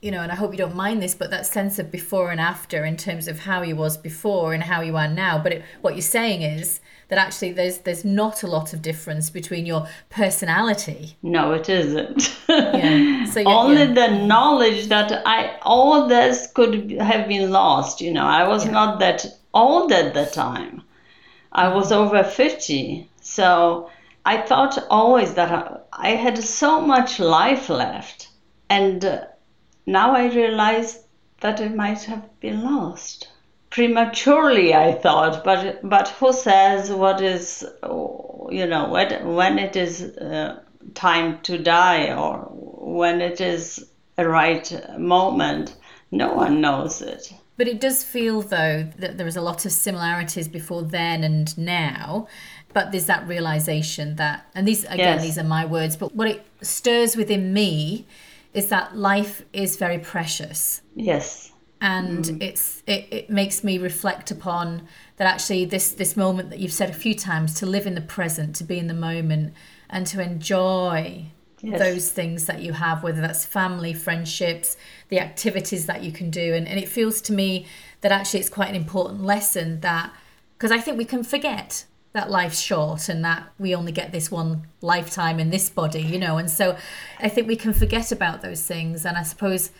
you 0.00 0.10
know, 0.10 0.22
and 0.22 0.32
I 0.32 0.34
hope 0.34 0.50
you 0.52 0.56
don't 0.56 0.74
mind 0.74 1.02
this, 1.02 1.14
but 1.14 1.28
that 1.28 1.44
sense 1.44 1.78
of 1.78 1.90
before 1.90 2.30
and 2.30 2.40
after 2.40 2.86
in 2.86 2.96
terms 2.96 3.28
of 3.28 3.40
how 3.40 3.60
you 3.60 3.76
was 3.76 3.98
before 3.98 4.54
and 4.54 4.62
how 4.62 4.80
you 4.80 4.96
are 4.96 5.06
now. 5.06 5.38
But 5.38 5.52
it, 5.52 5.64
what 5.82 5.92
you're 5.92 6.00
saying 6.00 6.40
is 6.40 6.80
that 7.08 7.18
actually 7.18 7.52
there's 7.52 7.80
there's 7.80 8.02
not 8.02 8.42
a 8.42 8.46
lot 8.46 8.72
of 8.72 8.80
difference 8.80 9.28
between 9.28 9.66
your 9.66 9.86
personality. 10.08 11.18
No, 11.22 11.52
it 11.52 11.68
isn't. 11.68 12.34
Yeah. 12.48 13.26
So 13.26 13.40
you- 13.40 13.46
Only 13.46 13.82
yeah. 13.82 13.92
the 13.92 14.24
knowledge 14.24 14.88
that 14.88 15.22
I 15.26 15.58
all 15.60 16.08
this 16.08 16.50
could 16.54 16.92
have 16.92 17.28
been 17.28 17.50
lost. 17.50 18.00
You 18.00 18.12
know, 18.14 18.24
I 18.24 18.48
was 18.48 18.64
Yeah. 18.64 18.70
not 18.70 19.00
that 19.00 19.26
old 19.52 19.92
at 19.92 20.14
the 20.14 20.24
time. 20.24 20.80
I 21.52 21.68
was 21.68 21.90
mm. 21.90 21.96
over 21.96 22.24
fifty, 22.24 23.10
so 23.20 23.90
I 24.26 24.38
thought 24.38 24.76
always 24.90 25.34
that 25.34 25.86
I, 25.92 26.10
had 26.10 26.36
so 26.36 26.80
much 26.80 27.20
life 27.20 27.68
left, 27.68 28.28
and 28.68 29.04
uh, 29.04 29.26
now 29.86 30.16
I 30.16 30.34
realize 30.34 31.04
that 31.42 31.60
it 31.60 31.76
might 31.76 32.02
have 32.02 32.40
been 32.40 32.64
lost 32.64 33.28
prematurely. 33.70 34.74
I 34.74 34.90
thought, 34.94 35.44
but 35.44 35.88
but 35.88 36.08
who 36.08 36.32
says 36.32 36.90
what 36.90 37.20
is, 37.20 37.64
you 37.84 38.66
know, 38.66 38.88
when 38.90 39.34
when 39.36 39.60
it 39.60 39.76
is 39.76 40.02
uh, 40.02 40.58
time 40.94 41.38
to 41.42 41.56
die 41.56 42.12
or 42.12 42.48
when 42.50 43.20
it 43.20 43.40
is 43.40 43.88
a 44.18 44.28
right 44.28 44.98
moment? 44.98 45.76
No 46.10 46.34
one 46.34 46.60
knows 46.60 47.00
it. 47.00 47.32
But 47.56 47.68
it 47.68 47.80
does 47.80 48.04
feel 48.04 48.42
though 48.42 48.88
that 48.98 49.16
there 49.18 49.26
is 49.26 49.36
a 49.36 49.40
lot 49.40 49.64
of 49.64 49.72
similarities 49.72 50.48
before 50.48 50.82
then 50.82 51.24
and 51.24 51.56
now. 51.56 52.28
But 52.72 52.92
there's 52.92 53.06
that 53.06 53.26
realization 53.26 54.16
that, 54.16 54.46
and 54.54 54.68
these 54.68 54.84
again, 54.84 54.98
Yes. 55.16 55.22
these 55.22 55.38
are 55.38 55.44
my 55.44 55.64
words, 55.64 55.96
but 55.96 56.14
what 56.14 56.28
it 56.28 56.44
stirs 56.60 57.16
within 57.16 57.52
me 57.54 58.06
is 58.52 58.68
that 58.68 58.96
life 58.96 59.42
is 59.52 59.76
very 59.76 59.98
precious. 59.98 60.82
Yes. 60.94 61.52
and 61.80 62.24
mm. 62.24 62.42
it's 62.42 62.82
it, 62.86 63.06
it 63.10 63.30
makes 63.30 63.62
me 63.62 63.76
reflect 63.76 64.30
upon 64.30 64.88
that 65.18 65.26
actually 65.26 65.64
this 65.66 65.92
this 65.92 66.16
moment 66.16 66.48
that 66.50 66.58
you've 66.58 66.72
said 66.72 66.88
a 66.88 66.94
few 66.94 67.14
times 67.14 67.52
to 67.54 67.66
live 67.66 67.86
in 67.86 67.94
the 67.94 68.00
present 68.00 68.56
to 68.56 68.64
be 68.64 68.78
in 68.78 68.86
the 68.86 68.94
moment 68.94 69.52
and 69.90 70.06
to 70.06 70.22
enjoy 70.22 71.26
Yes. 71.66 71.78
those 71.78 72.10
things 72.10 72.46
that 72.46 72.62
you 72.62 72.72
have 72.74 73.02
whether 73.02 73.20
that's 73.20 73.44
family 73.44 73.92
friendships 73.92 74.76
the 75.08 75.18
activities 75.18 75.86
that 75.86 76.02
you 76.02 76.12
can 76.12 76.30
do 76.30 76.54
and, 76.54 76.68
and 76.68 76.78
it 76.78 76.88
feels 76.88 77.20
to 77.22 77.32
me 77.32 77.66
that 78.02 78.12
actually 78.12 78.40
it's 78.40 78.48
quite 78.48 78.68
an 78.68 78.74
important 78.74 79.24
lesson 79.24 79.80
that 79.80 80.12
because 80.56 80.70
i 80.70 80.78
think 80.78 80.96
we 80.96 81.04
can 81.04 81.24
forget 81.24 81.84
that 82.12 82.30
life's 82.30 82.60
short 82.60 83.08
and 83.08 83.24
that 83.24 83.48
we 83.58 83.74
only 83.74 83.92
get 83.92 84.12
this 84.12 84.30
one 84.30 84.66
lifetime 84.80 85.40
in 85.40 85.50
this 85.50 85.68
body 85.68 86.00
you 86.00 86.18
know 86.18 86.38
and 86.38 86.50
so 86.50 86.76
i 87.20 87.28
think 87.28 87.48
we 87.48 87.56
can 87.56 87.72
forget 87.72 88.12
about 88.12 88.42
those 88.42 88.62
things 88.64 89.04
and 89.04 89.16
i 89.16 89.22
suppose 89.22 89.70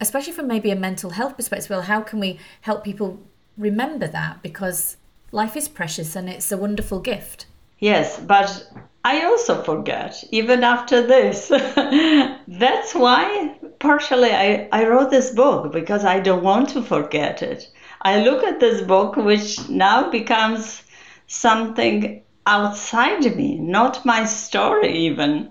especially 0.00 0.32
from 0.32 0.46
maybe 0.46 0.70
a 0.70 0.76
mental 0.76 1.10
health 1.10 1.36
perspective, 1.36 1.70
well, 1.70 1.82
how 1.82 2.00
can 2.00 2.18
we 2.18 2.38
help 2.62 2.82
people 2.82 3.20
remember 3.56 4.08
that? 4.08 4.42
Because 4.42 4.96
life 5.30 5.56
is 5.56 5.68
precious 5.68 6.16
and 6.16 6.28
it's 6.28 6.50
a 6.50 6.56
wonderful 6.56 7.00
gift. 7.00 7.46
Yes, 7.78 8.18
but 8.18 8.68
I 9.04 9.24
also 9.24 9.62
forget, 9.62 10.22
even 10.30 10.62
after 10.62 11.06
this. 11.06 11.48
That's 12.48 12.94
why, 12.94 13.56
partially, 13.78 14.30
I, 14.30 14.68
I 14.72 14.86
wrote 14.86 15.10
this 15.10 15.30
book 15.30 15.72
because 15.72 16.04
I 16.04 16.20
don't 16.20 16.42
want 16.42 16.68
to 16.70 16.82
forget 16.82 17.42
it. 17.42 17.70
I 18.02 18.22
look 18.22 18.44
at 18.44 18.60
this 18.60 18.82
book, 18.82 19.16
which 19.16 19.68
now 19.70 20.10
becomes 20.10 20.82
something 21.26 22.22
outside 22.46 23.36
me, 23.36 23.56
not 23.56 24.04
my 24.04 24.26
story, 24.26 24.92
even. 25.06 25.50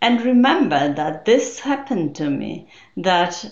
And 0.00 0.20
remember 0.20 0.92
that 0.94 1.24
this 1.24 1.58
happened 1.60 2.14
to 2.16 2.30
me, 2.30 2.68
that 2.96 3.44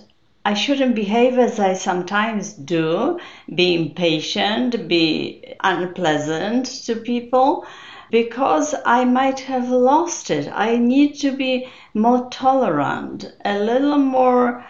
I 0.44 0.54
shouldn't 0.54 0.94
behave 0.94 1.38
as 1.38 1.58
I 1.58 1.74
sometimes 1.74 2.52
do, 2.52 3.18
be 3.52 3.74
impatient, 3.74 4.86
be 4.86 5.54
unpleasant 5.64 6.66
to 6.84 6.94
people, 6.94 7.66
because 8.10 8.74
I 8.84 9.04
might 9.04 9.40
have 9.40 9.68
lost 9.68 10.30
it. 10.30 10.48
I 10.52 10.76
need 10.76 11.14
to 11.20 11.32
be 11.32 11.68
more 11.94 12.28
tolerant, 12.30 13.32
a 13.44 13.58
little 13.58 13.98
more 13.98 14.64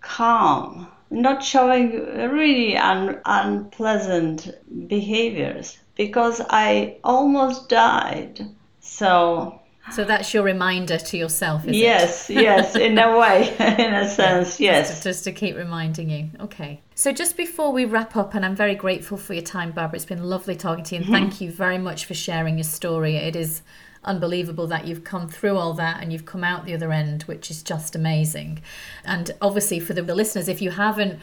calm, 0.00 0.88
not 1.10 1.42
showing 1.42 1.90
really 2.30 2.76
un- 2.76 3.20
unpleasant 3.24 4.50
behaviors, 4.88 5.78
because 5.96 6.40
I 6.48 6.98
almost 7.02 7.68
died. 7.68 8.46
So, 8.80 9.60
So 9.92 10.04
that's 10.04 10.32
your 10.34 10.42
reminder 10.42 10.98
to 10.98 11.16
yourself, 11.16 11.64
is 11.64 11.70
it? 11.70 11.76
yes, 11.76 12.30
yes, 12.30 12.76
in 12.76 12.98
a 12.98 13.18
way, 13.18 13.48
in 13.78 13.94
a 13.94 14.08
sense, 14.08 14.60
yes. 14.60 14.90
Just, 14.90 15.02
just 15.02 15.24
to 15.24 15.32
keep 15.32 15.56
reminding 15.56 16.10
you. 16.10 16.30
Okay. 16.40 16.80
So 16.94 17.12
just 17.12 17.36
before 17.36 17.72
we 17.72 17.84
wrap 17.84 18.16
up, 18.16 18.34
and 18.34 18.44
I'm 18.44 18.56
very 18.56 18.74
grateful 18.74 19.16
for 19.16 19.34
your 19.34 19.42
time, 19.42 19.72
Barbara. 19.72 19.96
It's 19.96 20.04
been 20.04 20.24
lovely 20.24 20.56
talking 20.56 20.84
to 20.84 20.94
you, 20.94 21.02
and 21.02 21.04
mm-hmm. 21.04 21.14
thank 21.14 21.40
you 21.40 21.50
very 21.50 21.78
much 21.78 22.04
for 22.04 22.14
sharing 22.14 22.56
your 22.56 22.64
story. 22.64 23.16
It 23.16 23.36
is 23.36 23.62
unbelievable 24.04 24.66
that 24.68 24.86
you've 24.86 25.04
come 25.04 25.28
through 25.28 25.56
all 25.56 25.74
that 25.74 26.00
and 26.00 26.12
you've 26.12 26.24
come 26.24 26.44
out 26.44 26.64
the 26.64 26.74
other 26.74 26.92
end, 26.92 27.22
which 27.24 27.50
is 27.50 27.62
just 27.62 27.94
amazing. 27.94 28.62
And 29.04 29.32
obviously, 29.40 29.80
for 29.80 29.94
the 29.94 30.02
listeners, 30.02 30.48
if 30.48 30.62
you 30.62 30.70
haven't 30.70 31.20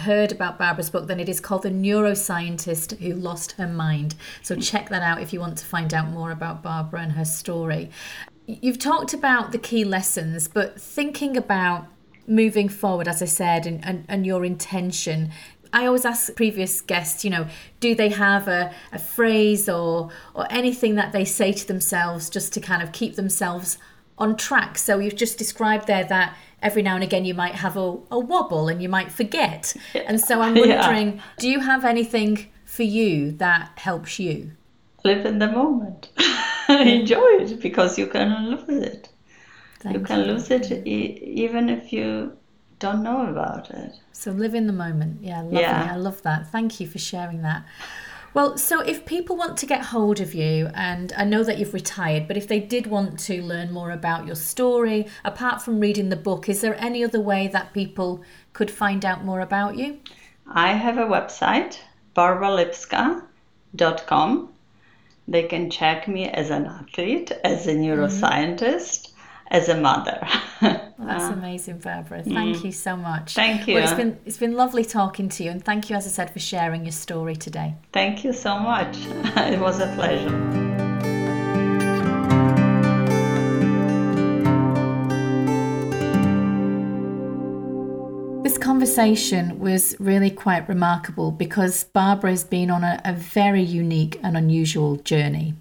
heard 0.00 0.32
about 0.32 0.58
Barbara's 0.58 0.90
book, 0.90 1.06
then 1.06 1.20
it 1.20 1.28
is 1.28 1.40
called 1.40 1.62
The 1.62 1.70
Neuroscientist 1.70 2.98
Who 2.98 3.14
Lost 3.14 3.52
Her 3.52 3.66
Mind. 3.66 4.14
So 4.42 4.56
check 4.56 4.88
that 4.88 5.02
out 5.02 5.20
if 5.20 5.32
you 5.32 5.40
want 5.40 5.58
to 5.58 5.66
find 5.66 5.92
out 5.94 6.08
more 6.08 6.30
about 6.30 6.62
Barbara 6.62 7.00
and 7.00 7.12
her 7.12 7.24
story. 7.24 7.90
You've 8.46 8.78
talked 8.78 9.12
about 9.12 9.52
the 9.52 9.58
key 9.58 9.84
lessons, 9.84 10.48
but 10.48 10.80
thinking 10.80 11.36
about 11.36 11.86
moving 12.26 12.68
forward, 12.68 13.08
as 13.08 13.22
I 13.22 13.26
said, 13.26 13.66
and, 13.66 13.84
and, 13.84 14.04
and 14.08 14.26
your 14.26 14.44
intention. 14.44 15.30
I 15.72 15.86
always 15.86 16.04
ask 16.04 16.34
previous 16.34 16.80
guests, 16.80 17.24
you 17.24 17.30
know, 17.30 17.46
do 17.80 17.94
they 17.94 18.08
have 18.10 18.48
a, 18.48 18.72
a 18.92 18.98
phrase 18.98 19.68
or 19.68 20.10
or 20.34 20.46
anything 20.50 20.94
that 20.94 21.12
they 21.12 21.24
say 21.24 21.52
to 21.52 21.66
themselves 21.66 22.30
just 22.30 22.52
to 22.54 22.60
kind 22.60 22.82
of 22.82 22.92
keep 22.92 23.16
themselves 23.16 23.78
on 24.18 24.36
track? 24.36 24.78
So 24.78 24.98
you've 24.98 25.16
just 25.16 25.38
described 25.38 25.86
there 25.86 26.04
that 26.04 26.36
every 26.62 26.82
now 26.82 26.94
and 26.94 27.04
again 27.04 27.24
you 27.24 27.34
might 27.34 27.54
have 27.56 27.76
a, 27.76 27.96
a 28.10 28.18
wobble 28.18 28.68
and 28.68 28.82
you 28.82 28.88
might 28.88 29.10
forget. 29.12 29.74
And 29.94 30.20
so 30.20 30.40
I'm 30.40 30.56
Yeah. 30.56 30.80
wondering, 30.80 31.20
do 31.38 31.48
you 31.48 31.60
have 31.60 31.84
anything 31.84 32.46
for 32.64 32.82
you 32.82 33.32
that 33.32 33.70
helps 33.76 34.18
you? 34.18 34.52
Live 35.04 35.24
in 35.24 35.38
the 35.38 35.46
moment. 35.50 36.08
Enjoy 36.68 37.28
it 37.40 37.60
because 37.60 37.98
you 37.98 38.06
can 38.08 38.50
lose 38.50 38.68
it. 38.68 39.08
Thank 39.80 39.96
you 39.96 40.02
can 40.04 40.22
lose 40.26 40.50
it 40.50 40.70
e- 40.86 41.22
even 41.44 41.68
if 41.68 41.92
you 41.92 42.36
don't 42.80 43.02
know 43.02 43.26
about 43.26 43.70
it. 43.70 43.92
So 44.12 44.32
live 44.32 44.54
in 44.54 44.66
the 44.66 44.72
moment. 44.72 45.22
Yeah, 45.22 45.40
lovely. 45.42 45.60
Yeah. 45.60 45.90
I 45.92 45.96
love 45.96 46.20
that. 46.22 46.50
Thank 46.50 46.80
you 46.80 46.86
for 46.88 46.98
sharing 46.98 47.42
that. 47.42 47.64
Well, 48.34 48.58
so 48.58 48.80
if 48.80 49.06
people 49.06 49.36
want 49.36 49.56
to 49.58 49.66
get 49.66 49.86
hold 49.86 50.20
of 50.20 50.34
you, 50.34 50.68
and 50.74 51.12
I 51.16 51.24
know 51.24 51.42
that 51.44 51.58
you've 51.58 51.74
retired, 51.74 52.28
but 52.28 52.36
if 52.36 52.46
they 52.46 52.60
did 52.60 52.86
want 52.86 53.18
to 53.20 53.42
learn 53.42 53.72
more 53.72 53.90
about 53.90 54.26
your 54.26 54.36
story, 54.36 55.06
apart 55.24 55.62
from 55.62 55.80
reading 55.80 56.10
the 56.10 56.16
book, 56.16 56.48
is 56.48 56.60
there 56.60 56.78
any 56.78 57.02
other 57.02 57.20
way 57.20 57.48
that 57.48 57.72
people 57.72 58.22
could 58.52 58.70
find 58.70 59.04
out 59.04 59.24
more 59.24 59.40
about 59.40 59.76
you? 59.76 59.98
I 60.46 60.72
have 60.72 60.98
a 60.98 61.06
website, 61.06 61.78
barbaralipska.com. 62.14 64.48
They 65.26 65.42
can 65.42 65.70
check 65.70 66.06
me 66.08 66.28
as 66.28 66.50
an 66.50 66.66
athlete, 66.66 67.32
as 67.44 67.66
a 67.66 67.74
neuroscientist, 67.74 68.58
mm-hmm. 68.58 69.07
As 69.48 69.68
a 69.68 69.76
mother. 69.76 70.26
That's 70.60 71.24
uh, 71.24 71.32
amazing, 71.32 71.78
Barbara. 71.78 72.22
Thank 72.22 72.58
mm. 72.58 72.64
you 72.64 72.72
so 72.72 72.96
much. 72.96 73.34
Thank 73.34 73.66
you. 73.66 73.74
Well, 73.74 73.84
it's 73.84 73.94
been 73.94 74.18
it's 74.26 74.36
been 74.36 74.54
lovely 74.54 74.84
talking 74.84 75.28
to 75.30 75.44
you, 75.44 75.50
and 75.50 75.64
thank 75.64 75.90
you, 75.90 75.96
as 75.96 76.06
I 76.06 76.10
said, 76.10 76.30
for 76.30 76.40
sharing 76.40 76.84
your 76.84 76.92
story 76.92 77.36
today. 77.36 77.74
Thank 77.92 78.24
you 78.24 78.32
so 78.32 78.58
much. 78.58 78.96
it 79.36 79.58
was 79.58 79.80
a 79.80 79.86
pleasure. 79.94 80.76
This 88.42 88.56
conversation 88.56 89.58
was 89.58 89.94
really 90.00 90.30
quite 90.30 90.68
remarkable 90.68 91.30
because 91.30 91.84
Barbara 91.84 92.30
has 92.30 92.44
been 92.44 92.70
on 92.70 92.82
a, 92.82 93.00
a, 93.04 93.12
very 93.12 93.62
unique 93.62 94.18
and 94.22 94.38
unusual 94.38 94.96
journey, 94.96 95.54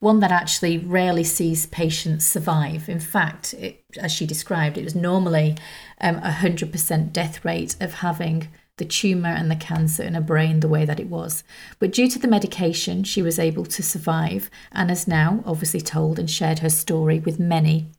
one 0.00 0.20
that 0.20 0.32
actually 0.32 0.78
rarely 0.78 1.24
sees 1.24 1.66
patients 1.66 2.24
survive. 2.24 2.88
In 2.88 3.00
fact, 3.00 3.54
it, 3.54 3.84
as 3.98 4.12
she 4.12 4.26
described, 4.26 4.78
it 4.78 4.84
was 4.84 4.94
normally 4.94 5.56
um, 6.00 6.16
a 6.16 6.30
100% 6.30 7.12
death 7.12 7.44
rate 7.44 7.76
of 7.80 7.94
having 7.94 8.48
the 8.78 8.84
tumour 8.84 9.30
and 9.30 9.50
the 9.50 9.56
cancer 9.56 10.02
in 10.02 10.14
her 10.14 10.20
brain 10.20 10.60
the 10.60 10.68
way 10.68 10.84
that 10.84 11.00
it 11.00 11.08
was. 11.08 11.44
But 11.78 11.92
due 11.92 12.08
to 12.08 12.18
the 12.18 12.28
medication, 12.28 13.04
she 13.04 13.22
was 13.22 13.38
able 13.38 13.66
to 13.66 13.82
survive 13.82 14.50
and 14.72 14.88
has 14.88 15.06
now 15.06 15.42
obviously 15.44 15.80
told 15.80 16.18
and 16.18 16.30
shared 16.30 16.60
her 16.60 16.70
story 16.70 17.18
with 17.18 17.38
many. 17.38 17.90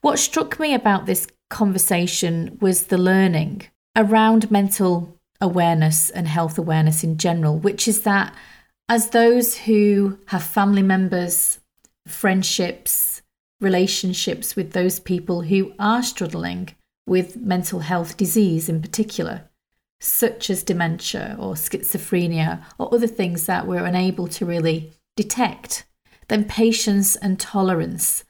What 0.00 0.18
struck 0.18 0.58
me 0.58 0.74
about 0.74 1.06
this 1.06 1.26
conversation 1.50 2.58
was 2.60 2.84
the 2.84 2.98
learning 2.98 3.62
around 3.96 4.50
mental 4.50 5.18
awareness 5.40 6.10
and 6.10 6.26
health 6.28 6.58
awareness 6.58 7.04
in 7.04 7.18
general, 7.18 7.58
which 7.58 7.86
is 7.86 8.02
that 8.02 8.34
as 8.92 9.08
those 9.08 9.56
who 9.56 10.18
have 10.26 10.42
family 10.42 10.82
members, 10.82 11.60
friendships, 12.06 13.22
relationships 13.58 14.54
with 14.54 14.72
those 14.72 15.00
people 15.00 15.40
who 15.40 15.72
are 15.78 16.02
struggling 16.02 16.68
with 17.06 17.34
mental 17.38 17.80
health 17.80 18.18
disease 18.18 18.68
in 18.68 18.82
particular, 18.82 19.48
such 19.98 20.50
as 20.50 20.62
dementia 20.62 21.34
or 21.38 21.54
schizophrenia 21.54 22.62
or 22.76 22.94
other 22.94 23.06
things 23.06 23.46
that 23.46 23.66
we're 23.66 23.86
unable 23.86 24.28
to 24.28 24.44
really 24.44 24.92
detect, 25.16 25.86
then 26.28 26.44
patience 26.44 27.16
and 27.16 27.40
tolerance 27.40 28.24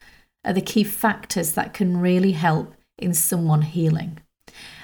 are 0.45 0.53
the 0.53 0.61
key 0.61 0.85
factors 0.85 1.55
that 1.55 1.75
can 1.75 1.97
really 1.97 2.33
help 2.33 2.73
in 2.97 3.13
someone 3.13 3.63
healing. 3.63 4.17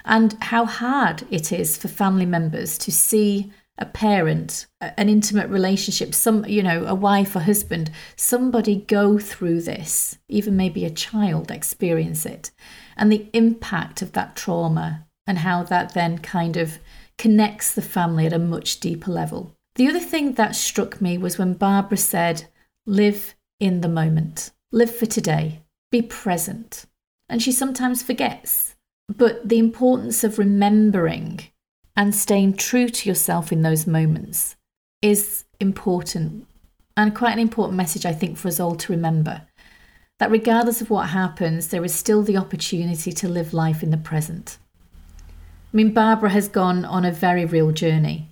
And 0.05 0.37
how 0.41 0.65
hard 0.65 1.23
it 1.31 1.53
is 1.53 1.77
for 1.77 1.87
family 1.87 2.27
members 2.27 2.79
to 2.79 2.91
see 2.91 3.53
a 3.79 3.87
parent, 3.87 4.67
an 4.81 5.09
intimate 5.09 5.49
relationship, 5.49 6.15
some, 6.15 6.45
you 6.47 6.63
know, 6.63 6.85
a 6.85 6.95
wife 6.95 7.37
or 7.37 7.41
husband, 7.41 7.91
somebody 8.17 8.77
go 8.77 9.19
through 9.19 9.61
this, 9.61 10.19
even 10.29 10.57
maybe 10.57 10.85
a 10.85 10.91
child 10.91 11.51
experience 11.51 12.27
it, 12.27 12.51
and 12.97 13.11
the 13.11 13.29
impact 13.33 14.03
of 14.03 14.13
that 14.13 14.37
trauma 14.37 15.07
and 15.27 15.39
how 15.39 15.63
that 15.63 15.95
then 15.95 16.19
kind 16.19 16.57
of 16.57 16.79
connects 17.17 17.73
the 17.73 17.83
family 17.83 18.27
at 18.27 18.33
a 18.33 18.39
much 18.39 18.81
deeper 18.81 19.11
level. 19.11 19.53
The 19.77 19.89
other 19.89 20.01
thing 20.01 20.33
that 20.33 20.57
struck 20.57 21.01
me 21.01 21.17
was 21.19 21.39
when 21.39 21.55
Barbara 21.55 21.99
said, 21.99 22.47
live 22.87 23.35
in 23.61 23.81
the 23.81 23.89
moment, 23.89 24.51
live 24.73 24.95
for 24.95 25.07
today, 25.07 25.63
be 25.91 26.03
present. 26.03 26.87
And 27.29 27.43
she 27.43 27.53
sometimes 27.53 28.03
forgets 28.03 28.75
but 29.09 29.49
the 29.49 29.59
importance 29.59 30.23
of 30.23 30.39
remembering 30.39 31.41
and 31.99 32.15
staying 32.15 32.55
true 32.55 32.89
to 32.89 33.09
yourself 33.09 33.51
in 33.51 33.63
those 33.63 33.85
moments 33.85 34.55
is 35.03 35.45
important 35.59 36.47
and 36.97 37.15
quite 37.15 37.33
an 37.33 37.41
important 37.41 37.77
message, 37.77 38.07
I 38.07 38.13
think, 38.13 38.39
for 38.39 38.47
us 38.47 38.61
all 38.61 38.77
to 38.77 38.93
remember. 38.93 39.43
That 40.21 40.31
regardless 40.31 40.81
of 40.81 40.91
what 40.91 41.09
happens, 41.09 41.69
there 41.69 41.85
is 41.85 41.93
still 41.93 42.23
the 42.23 42.37
opportunity 42.37 43.11
to 43.11 43.29
live 43.29 43.53
life 43.53 43.83
in 43.83 43.91
the 43.91 43.97
present. 43.97 44.59
I 45.29 45.77
mean, 45.77 45.93
Barbara 45.93 46.31
has 46.31 46.49
gone 46.49 46.85
on 46.85 47.05
a 47.05 47.11
very 47.11 47.45
real 47.45 47.73
journey 47.73 48.29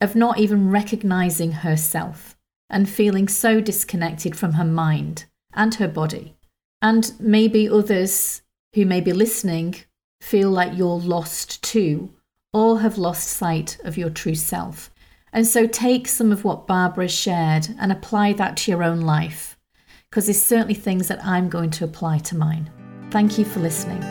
of 0.00 0.14
not 0.14 0.38
even 0.38 0.70
recognizing 0.70 1.50
herself 1.50 2.36
and 2.68 2.88
feeling 2.88 3.26
so 3.26 3.60
disconnected 3.60 4.36
from 4.36 4.52
her 4.52 4.64
mind 4.64 5.24
and 5.52 5.74
her 5.74 5.88
body. 5.88 6.36
And 6.80 7.12
maybe 7.18 7.68
others 7.68 8.42
who 8.74 8.86
may 8.86 9.00
be 9.00 9.12
listening 9.12 9.76
feel 10.20 10.50
like 10.50 10.78
you're 10.78 10.98
lost 10.98 11.62
too, 11.62 12.10
or 12.52 12.80
have 12.80 12.98
lost 12.98 13.28
sight 13.28 13.78
of 13.84 13.96
your 13.96 14.10
true 14.10 14.34
self. 14.34 14.90
And 15.32 15.46
so 15.46 15.66
take 15.66 16.08
some 16.08 16.32
of 16.32 16.44
what 16.44 16.66
Barbara 16.66 17.08
shared 17.08 17.68
and 17.78 17.92
apply 17.92 18.32
that 18.34 18.56
to 18.58 18.70
your 18.70 18.82
own 18.82 19.00
life, 19.02 19.56
because 20.10 20.26
there's 20.26 20.42
certainly 20.42 20.74
things 20.74 21.08
that 21.08 21.24
I'm 21.24 21.48
going 21.48 21.70
to 21.70 21.84
apply 21.84 22.18
to 22.18 22.36
mine. 22.36 22.70
Thank 23.10 23.38
you 23.38 23.44
for 23.44 23.60
listening. 23.60 24.02